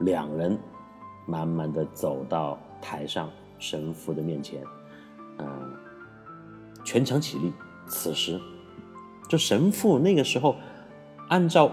[0.00, 0.58] 两人
[1.24, 3.30] 慢慢的走到台上，
[3.60, 4.60] 神父的面前，
[5.38, 5.46] 嗯，
[6.84, 7.52] 全场起立。
[7.86, 8.40] 此时，
[9.28, 10.56] 就神父那个时候，
[11.28, 11.70] 按照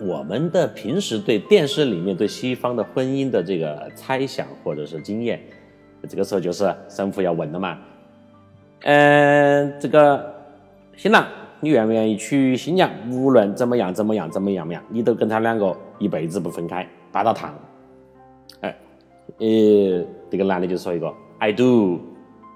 [0.00, 5.42] 我们的平时对电视里面对西方的婚姻的这个猜想或者是经验。
[6.08, 7.78] 这个时候就是神父要问了嘛，
[8.84, 10.39] 嗯，这个
[11.00, 11.26] 新郎，
[11.60, 12.90] 你愿不愿意娶新娘？
[13.10, 17.54] 无论怎么样，怎么样，怎么样怎么样，你都跟他两个一辈子不分开，扒到烫。
[18.60, 18.76] 哎，
[19.38, 21.98] 呃，这个男的就说一个 I do，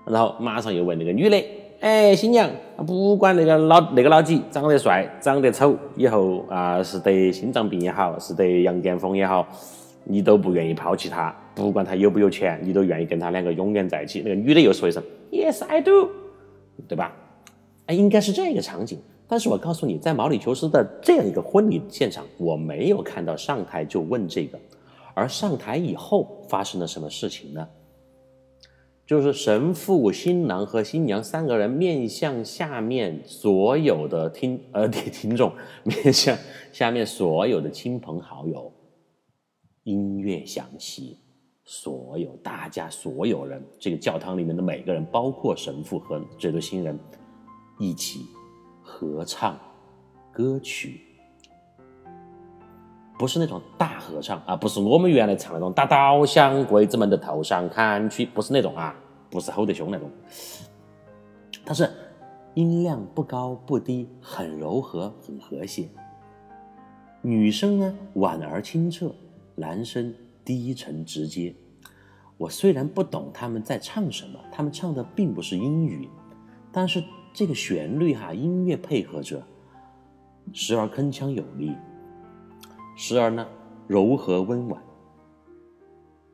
[0.05, 1.43] 然后马上又问那个女的，
[1.81, 2.51] 哎，新娘，
[2.87, 9.49] 不管那个老那个老几长得帅，长得丑，以后啊是得心脏病也好，是得羊癫疯也好。
[10.05, 14.21] 你都不愿意抛弃他，不管他有不有钱，你都愿意跟他两个永远在一起。
[14.23, 16.11] 那个女的又说一声 “Yes, I do”，
[16.87, 17.11] 对吧？
[17.87, 18.99] 哎，应该是这样一个场景。
[19.27, 24.59] 但是我告诉你，在毛里求斯的这样一个婚礼现场，我没有看到上台就问这个。
[25.15, 27.69] 而上台以后发生了什么事情呢？
[29.07, 36.37] 就是神父、新郎和新娘三个人面向下面所有的听呃听众，面向
[36.73, 38.73] 下面所有的亲朋好友。
[39.83, 41.19] 音乐响起，
[41.65, 46.99] 所有大家所有人，这个教堂里面的每个人，包括神父和这对新人，
[47.79, 48.27] 一起
[48.83, 49.59] 合唱
[50.33, 51.01] 歌曲，
[53.19, 58.95] 不是那种大合唱啊，不是我们原来唱那种“大刀向鬼子们的头上砍去”，不是那种啊，
[59.31, 60.11] 不是吼得凶那种，
[61.65, 61.91] 它是
[62.55, 65.89] 音量不高不低，很柔和，很和谐，
[67.23, 69.15] 女声呢婉而清澈。
[69.57, 70.13] 男声
[70.45, 71.55] 低沉直接，
[72.37, 76.09] 我虽然不懂他们在唱什么，他们唱的并不是英语，
[76.73, 77.01] 但是
[77.35, 79.43] 这个旋律哈，音乐配合着，
[80.53, 81.75] 时而铿锵有力，
[82.95, 83.45] 时而呢
[83.89, 84.81] 柔和温婉。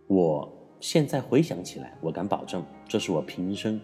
[0.07, 0.47] 我
[0.79, 3.81] 现在回想起来，我敢保证，这是我平生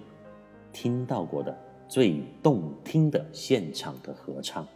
[0.74, 1.56] 听到过的
[1.88, 4.66] 最动听的现场的合唱，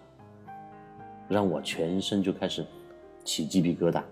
[1.28, 2.64] 让我全身就开始
[3.22, 4.02] 起鸡皮疙瘩。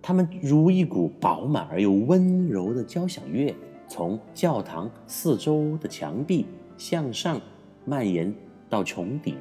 [0.00, 3.54] 他们如一股饱满而又温柔的交响乐，
[3.88, 6.46] 从教堂四周的墙壁
[6.76, 7.40] 向上
[7.84, 8.32] 蔓延
[8.68, 9.36] 到穹顶，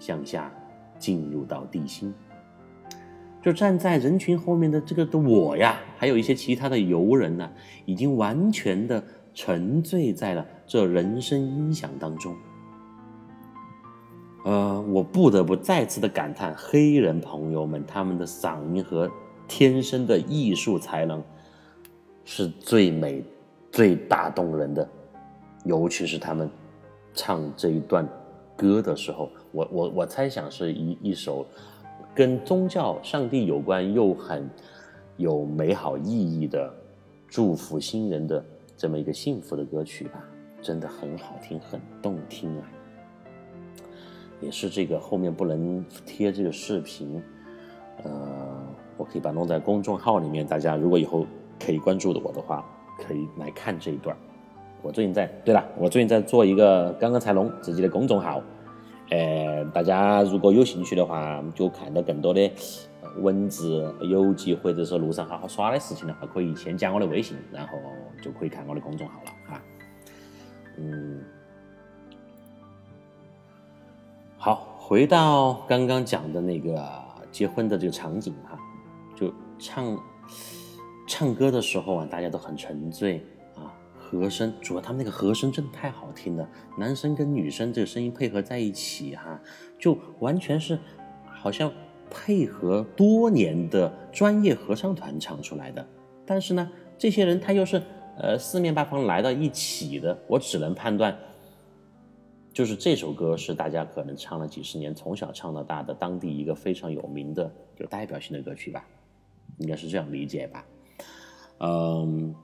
[0.00, 0.52] 向下
[0.98, 2.12] 进入到地心。
[3.42, 7.50] 就站在人群后面的这个的我呀，还有一些其他的游人呢，
[7.84, 9.02] 已经完全的
[9.34, 12.34] 沉醉在了这人声音响当中。
[14.44, 19.10] 呃，我不得不再次的感叹黑人朋友们他们的嗓音和。
[19.48, 21.22] 天生的艺术才能
[22.24, 23.22] 是最美、
[23.72, 24.88] 最打动人的，
[25.64, 26.48] 尤其是他们
[27.14, 28.06] 唱这一段
[28.56, 31.44] 歌的时候，我我我猜想是一一首
[32.14, 34.48] 跟宗教、上帝有关又很
[35.16, 36.72] 有美好意义的
[37.26, 38.44] 祝福新人的
[38.76, 40.22] 这么一个幸福的歌曲吧，
[40.60, 42.68] 真的很好听，很动听啊！
[44.40, 47.22] 也是这个后面不能贴这个视频，
[48.04, 48.52] 呃。
[48.98, 51.26] 我可以把弄在公众号里面，大家如果以后
[51.58, 52.64] 可以关注的我的话，
[53.02, 54.16] 可以来看这一段。
[54.82, 58.42] 我最近在，对了，我最近在做一个刚刚才弄自己的公众号，
[59.10, 62.50] 呃，大家如果有兴趣的话，就看到更多的
[63.18, 67.74] 文字游记或者说路上好好耍的事情的话，可以先加我的微信，然后
[68.22, 69.62] 就可以看我的公众号了哈。
[70.78, 71.20] 嗯，
[74.36, 76.84] 好，回到刚刚讲的那个
[77.30, 78.58] 结婚的这个场景哈。
[79.14, 79.96] 就唱
[81.12, 83.22] 唱歌的时候啊，大家都很沉醉
[83.54, 86.48] 啊，和声主要他们那个和声真的太好听了，
[86.78, 89.38] 男生跟女生这个声音配合在一起哈，
[89.78, 90.78] 就完全是
[91.26, 91.70] 好像
[92.10, 95.86] 配合多年的专业合唱团唱出来的。
[96.24, 97.82] 但是呢，这些人他又是
[98.16, 101.14] 呃四面八方来到一起的，我只能判断，
[102.54, 108.82] 就是这首歌是大家可能唱了几十年，从小唱到大的当地一个非常有名的、有代表性的歌曲吧。
[109.58, 110.64] 应该是这样理解吧，
[111.64, 112.34] 嗯，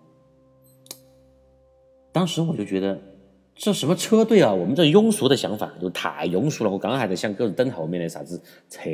[2.12, 2.98] 当时我就觉得
[3.56, 6.70] 这什么车队啊，我们这庸俗的想法就太庸俗了。
[6.70, 8.40] 我刚还在想，搁等后面的啥子
[8.70, 8.84] 车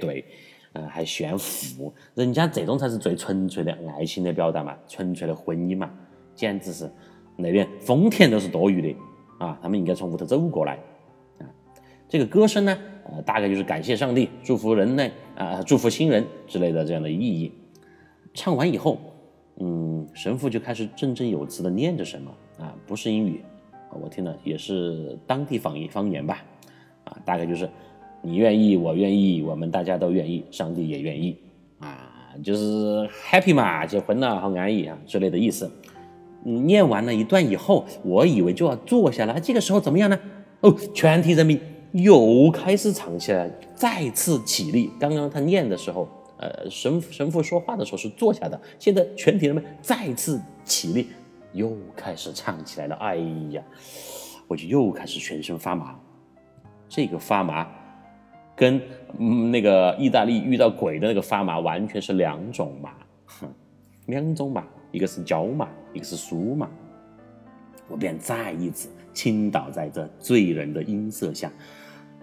[0.00, 0.24] 队，
[0.72, 5.88] 嗯，还炫富，人家这种才是最纯粹的爱情的表达嘛，纯粹的婚姻嘛，
[6.34, 6.90] 简直是
[7.36, 8.98] 那边丰田都是多余的
[9.38, 10.74] 啊，他们应该从屋头走过来
[11.38, 11.46] 啊。
[12.08, 17.52] 这个歌声呢，呃，大概就是感谢上帝，祝福人类啊，祝福新人之类的这样的意义。
[18.34, 18.98] 唱完以后，
[19.60, 22.30] 嗯，神父就开始振振有词的念着什么
[22.60, 23.42] 啊，不是英语，
[24.00, 26.44] 我听了也是当地方言方言吧，
[27.04, 27.68] 啊，大概就是
[28.22, 31.36] 你愿意，我愿意，我们大家都愿意，上帝也愿意，
[31.80, 35.68] 啊，就是 happy 嘛，结婚了好安逸啊之类的意思。
[36.44, 40.18] 念完了一段以后，我以为就要坐下了，这个时候怎么样呢？
[40.60, 41.60] 哦，全体人民
[41.92, 44.90] 又开始唱起来，再次起立。
[45.00, 46.08] 刚刚他念的时候。
[46.38, 51.08] 呃，神神父说话的时候是坐下的，现在全体人们再次起立，
[51.52, 52.94] 又开始唱起来了。
[52.96, 53.16] 哎
[53.50, 53.62] 呀，
[54.46, 55.98] 我就又开始全身发麻。
[56.88, 57.68] 这个发麻
[58.56, 58.80] 跟
[59.18, 62.94] 嗯那个意大利遇到鬼的那个发麻完全是两种麻，
[63.26, 63.52] 哼
[64.06, 66.70] 两种麻，一个是焦麻，一个是酥麻。
[67.88, 71.50] 我便再一次倾倒在这醉人的音色下。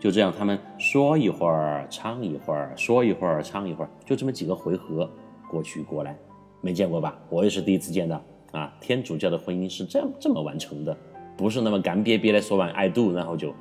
[0.05, 5.09] 就这样，他们说一会儿，唱一会儿，说一会儿，唱一会儿，就这么几个回合
[5.49, 6.15] 过去过来，
[6.61, 7.17] 没见过吧？
[7.27, 8.71] 我也是第一次见到啊！
[8.79, 10.95] 天主教的婚姻是这样这么完成的，
[11.35, 13.51] 不是那么干瘪瘪的说完 I do，然后就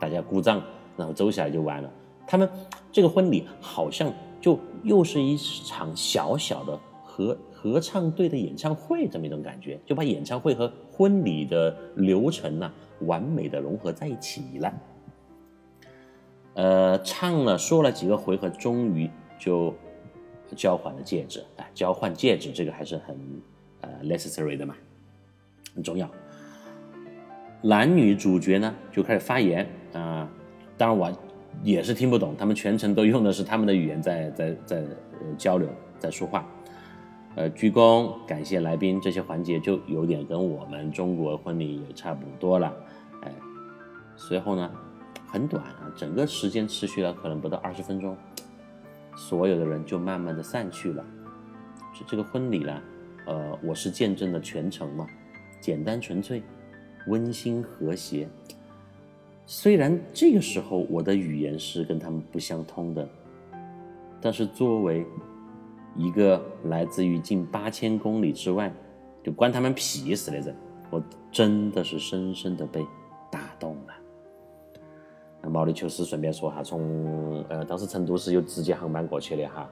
[0.00, 0.60] 大家鼓掌，
[0.96, 1.88] 然后走下来就完了。
[2.26, 2.50] 他们
[2.90, 12.72] 这个婚礼好像就又是一场小小的合合唱队的演唱会这么一种感觉，就把演唱会和婚礼的流程呢
[13.02, 14.74] 完美的融合在一起了。
[16.54, 19.74] 呃，唱了说了几个回合，终于就
[20.54, 21.42] 交换了戒指。
[21.56, 23.16] 哎，交换戒指这个还是很
[23.80, 24.74] 呃 necessary 的嘛，
[25.74, 26.08] 很重要。
[27.62, 30.28] 男女主角呢就开始发言啊，
[30.76, 31.10] 当然我
[31.62, 36.46] 也是听不懂，他们全程都用的是他们的语言在在在呃交流，在说话。
[37.34, 42.70] 呃，鞠躬感谢来宾这些环节就有点跟我们中国婚礼也差不多了。
[43.22, 43.32] 哎，
[44.16, 44.70] 随后呢？
[45.32, 48.14] 很短啊，整个时间持续了可能不到二十分钟，
[49.16, 51.02] 所有的人就慢慢的散去了。
[51.94, 52.82] 这这个婚礼呢，
[53.24, 55.06] 呃，我是见证了全程嘛，
[55.58, 56.42] 简单纯粹，
[57.06, 58.28] 温馨和谐。
[59.46, 63.08] 虽然这个时候我的语言是跟他们不相通的，
[64.20, 65.06] 但是作为
[65.96, 68.70] 一个来自于近八千公里之外，
[69.24, 70.54] 就关他们屁事的人，
[70.90, 72.86] 我真的是深深的被
[73.30, 73.94] 打动了。
[75.48, 79.68] 毛里求斯顺便说哈，从呃当时成都是有直接航班过去的哈，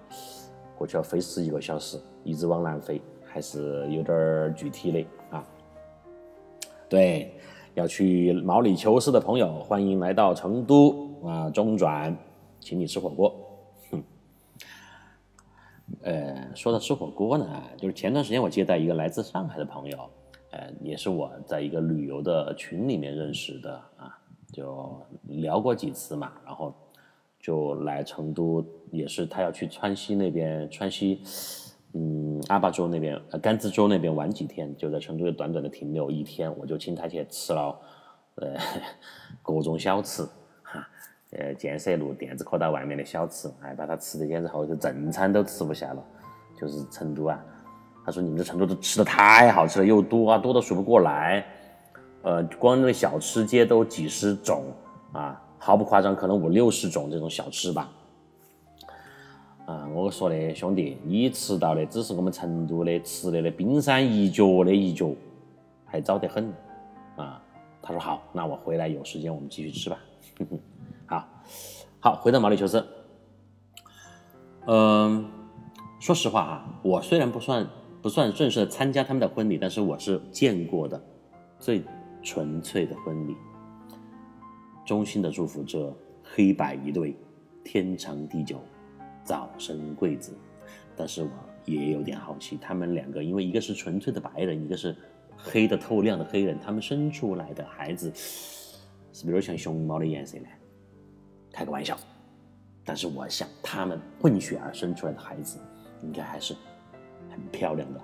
[0.77, 5.47] 过去要飞十一个小时，一直往南飞，还是有点具体的啊。
[6.89, 7.33] 对，
[7.75, 12.17] 要去毛里求斯的朋友，欢迎来到成都啊中转，
[12.59, 13.33] 请你吃火锅。
[13.93, 14.03] 哼，
[16.03, 17.47] 呃，说到吃火锅呢，
[17.77, 19.99] 就是前段时间我接待一个来自上海的朋友，
[20.51, 24.19] 呃，也是我在一个旅游的群里面认识的啊。
[24.53, 26.75] 就聊过几次嘛，然后
[27.39, 31.23] 就来成都，也是他要去川西那边，川西，
[31.95, 37.79] 嗯，阿坝州那边，呃，甘孜州那边玩几天，就在成都短短的停留一天，我就请他去吃了，
[38.35, 38.57] 呃，
[39.43, 40.25] 各种小吃，
[40.63, 40.87] 哈，
[41.31, 46.05] 呃，建设路电子科大外面的小吃，哎，把他吃的简直后头正餐都吃不下了，
[46.59, 47.41] 就是成都啊，
[48.05, 51.47] 他说你们这成都都吃的太好吃了，又多啊，多的数不过来。
[52.23, 54.65] 呃，光那个小吃街都几十种
[55.13, 57.91] 啊，毫不夸张，可能五六十种这种小吃吧。
[59.65, 65.15] 啊，我说的兄弟，你吃到的只是我们成都的吃的的冰山一角的一角，
[65.87, 66.53] 还早得很
[67.17, 67.43] 啊。
[67.81, 69.99] 他说好，那我回来有时间我们继续吃吧。
[71.07, 71.29] 好，
[72.01, 72.85] 好，回到毛里求斯。
[74.67, 75.27] 嗯，
[75.99, 77.67] 说实话哈，我虽然不算
[78.03, 81.01] 不算正式参加他们的婚礼，但是我是见过的
[81.59, 81.83] 最。
[82.23, 83.37] 纯粹的婚礼，
[84.85, 87.17] 衷心的祝福这黑白一对，
[87.65, 88.61] 天长地久，
[89.25, 90.37] 早生贵子。
[90.97, 91.31] 但是我
[91.65, 94.95] 也有点好奇，他们两个，因为一个是纯粹的白人，一个是
[95.37, 100.47] 黑的透亮的黑人，他们生出来的孩子是不是有点像熊猫的颜色呢？
[101.53, 101.97] 开个玩笑。
[102.85, 105.59] 但是我想，他们混血儿生出来的孩子，
[106.03, 106.55] 应该还是
[107.31, 108.01] 很漂亮的，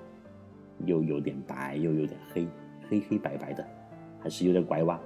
[0.85, 2.47] 又有点白，又有点黑，
[2.89, 3.67] 黑黑白白的。
[4.27, 4.99] 还是有点拐弯。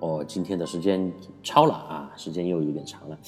[0.00, 1.10] 哦，今天的时间
[1.42, 3.18] 超了啊，时间又有点长了。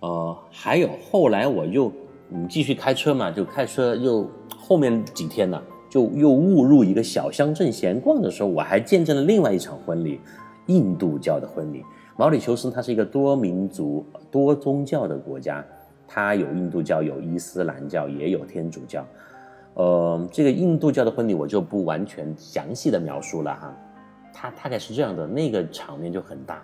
[0.00, 1.90] 呃，还有后来我又
[2.28, 5.58] 嗯继续开车嘛，就开车又后面几天呢，
[5.88, 10.20] 就又误入一个小乡镇闲逛的时候，我还见证了另外一场婚礼，
[10.66, 11.82] 印度教的婚礼。
[12.14, 15.64] 毛里求斯它是一个多民族、多宗教的国家，
[16.06, 19.02] 它有印度教，有伊斯兰教，也有天主教。
[19.74, 23.76] 呃，这个印度教的婚礼我就不完全详细的描述了哈，
[24.32, 26.62] 它大概是这样的，那个场面就很大，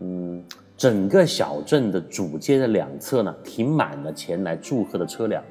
[0.00, 0.42] 嗯，
[0.76, 5.42] 整个小镇的主街的两侧呢停满了前来祝贺的车辆，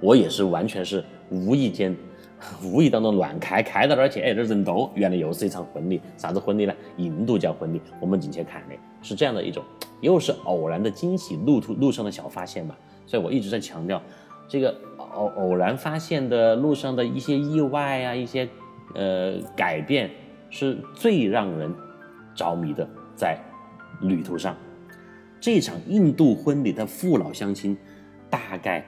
[0.00, 1.96] 我也是完全是无意间。
[2.62, 6.74] 无意当中乱开，开到那儿去，哎，这人多，原来又是一场婚礼，啥子婚礼呢？
[6.96, 9.60] 印度教婚礼，我们进去看的，是这样的一种，
[10.00, 12.76] 又是偶然的惊喜，路途路上的小发现嘛。
[13.08, 14.00] 所以我一直在强调，
[14.48, 14.72] 这个
[15.18, 18.48] 偶偶然发现的路上的一些意外啊，一些
[18.94, 20.10] 呃改变，
[20.48, 21.74] 是最让人
[22.34, 22.88] 着迷的。
[23.16, 23.36] 在
[24.00, 24.54] 旅途上，
[25.40, 27.76] 这场印度婚礼的父老乡亲
[28.30, 28.86] 大概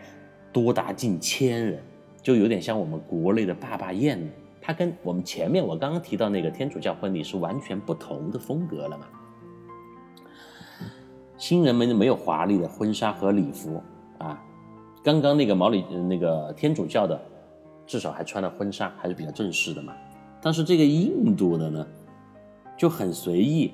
[0.53, 1.83] 多达近千人。
[2.23, 9.07] 就有点像我们国内的坝坝宴，它跟我们前面我刚刚提到那个天主教婚礼是完全不同的风格了嘛。
[11.37, 13.83] 新人们没有华丽的婚纱和礼服
[14.19, 14.41] 啊，
[15.03, 17.21] 刚刚那个毛里那个天主教的，
[17.87, 19.95] 至少还穿了婚纱，还是比较正式的嘛。
[20.43, 21.87] 但是这个印度的呢，
[22.77, 23.73] 就很随意，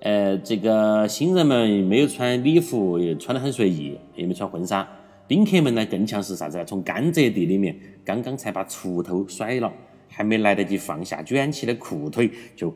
[0.00, 4.86] 呃，这个新人们没有穿礼服，也穿得很随意，也没穿婚纱。
[5.26, 6.62] 宾客们呢更像是啥子？
[6.66, 9.72] 从甘蔗地里面刚刚才把锄头甩了，
[10.08, 12.72] 还没来得及放下卷起的裤腿，就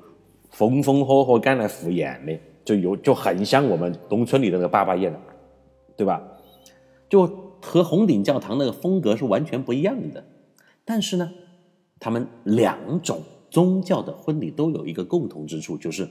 [0.51, 5.21] 风风火火赶来赴宴的，就有就很像我们农村里的那个爸爸宴了，
[5.97, 6.23] 对吧？
[7.09, 7.27] 就
[7.61, 10.25] 和红顶教堂那个风格是完全不一样的。
[10.85, 11.31] 但是呢，
[12.01, 16.09] 他们两种宗教的婚礼都有一个共同之处，就是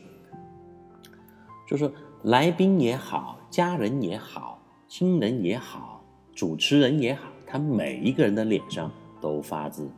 [1.67, 1.91] 就是
[2.23, 6.03] 来宾也好，家人也好，亲人也好。
[6.35, 9.89] 主持人也好，他每一个人的脸上都发自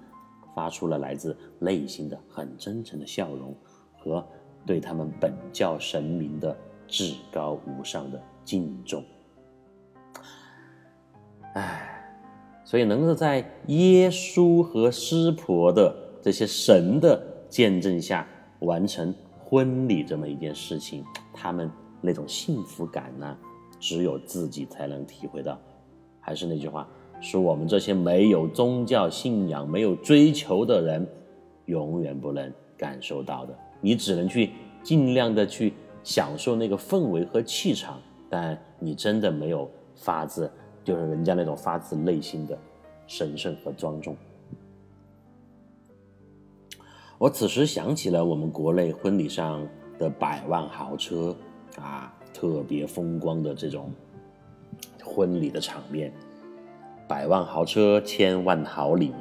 [0.55, 3.53] 发出了来自内心的很真诚的笑容
[3.97, 4.25] 和
[4.65, 9.03] 对他们本教神明的至高无上的敬重。
[11.53, 12.11] 唉，
[12.63, 18.27] 所以能够在耶稣和师婆的这些神的见证下
[18.59, 21.69] 完成婚礼这么一件事情，他们
[22.01, 23.37] 那种幸福感呢，
[23.79, 25.59] 只有自己才能体会到。
[26.19, 26.87] 还是那句话，
[27.19, 31.07] 是我们这些没有宗教信仰、没有追求的人，
[31.65, 33.57] 永远不能感受到的。
[33.81, 34.51] 你只能去
[34.83, 35.73] 尽量的去
[36.03, 40.51] 享受那个氛围和气场，但你真的没有发自，
[40.89, 42.57] 就是人家那种发自内心的
[43.05, 44.17] 神圣和庄重。
[47.19, 49.67] 我此时想起了我们国内婚礼上
[49.99, 51.35] 的百万豪车
[51.79, 53.91] 啊，特别风光的这种。
[55.03, 56.11] 婚礼的场面，
[57.07, 59.13] 百万豪车，千万好礼。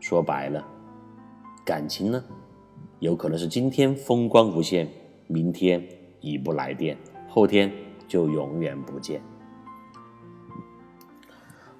[0.00, 0.66] 说白了，
[1.66, 2.24] 感情呢，
[3.00, 4.88] 有可能是今天风光无限，
[5.26, 5.86] 明天
[6.20, 6.96] 已不来电，
[7.28, 7.70] 后天
[8.08, 9.20] 就永远不见。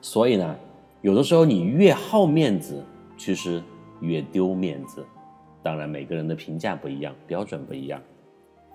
[0.03, 0.55] 所以呢，
[1.01, 2.85] 有的时候你越好面子，
[3.17, 3.63] 其实
[4.01, 5.03] 越丢面子。
[5.63, 7.99] 当然，每个人的评价不一样，标准不一样，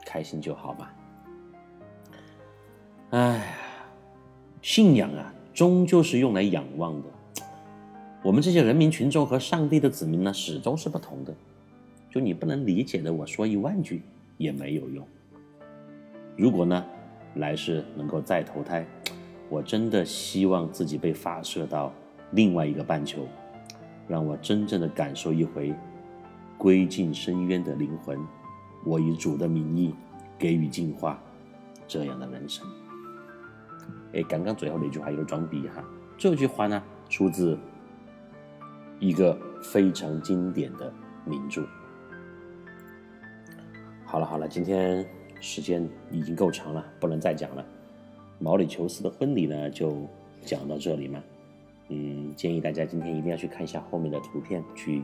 [0.04, 0.92] 开心就好吧。
[3.12, 3.44] 哎呀。
[4.60, 7.08] 信仰啊，终究是用来仰望的。
[8.22, 11.34] 我们这些人民群众和上帝的子民呢，始终是不同的。
[12.10, 14.02] 就你不能理解的，我说一万句
[14.38, 15.08] 也没有用。
[16.36, 16.84] 如果呢，
[17.36, 18.86] 来世能够再投胎，
[19.50, 21.94] 我真的希望自己被发射到
[22.32, 23.28] 另外一个半球，
[24.08, 25.74] 让我真正的感受一回
[26.58, 28.20] 归尽深渊的灵魂。
[28.86, 29.94] 我以主的名义
[30.38, 31.20] 给予净化，
[31.88, 32.66] 这样的人生。
[34.14, 35.84] 哎，刚刚最后那句话有点装逼哈。
[36.18, 37.58] 这句话呢，出自
[39.00, 40.92] 一个非常经典的
[41.26, 41.64] 名著。
[44.06, 45.06] 好了好了，今天
[45.40, 47.66] 时间已经够长了，不能再讲了。
[48.40, 49.96] 毛里求斯的婚礼呢，就
[50.42, 51.24] 讲到这里嘛。
[51.90, 55.04] 嗯，建议大家今天一定要去看一下后面的图片，去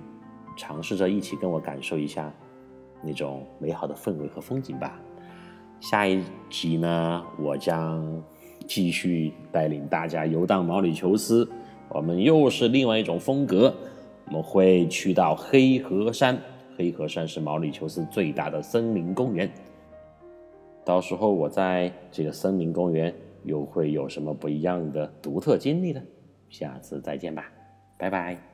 [0.57, 2.33] 尝试着一起跟我感受一下
[3.03, 4.99] 那种美好的氛围和风景吧。
[5.79, 8.23] 下一集呢，我将。
[8.65, 11.45] 继续带领大家游荡毛里求斯，
[11.89, 13.75] 我们又是另外一种风格。
[14.27, 16.41] 我们会去到黑河山，
[16.77, 19.51] 黑河山是毛里求斯最大的森林公园。
[20.85, 23.13] 到时候我在这个森林公园
[23.43, 26.01] 又会有什么不一样的独特经历呢？
[26.49, 27.51] 下次再见吧，
[27.97, 28.52] 拜拜。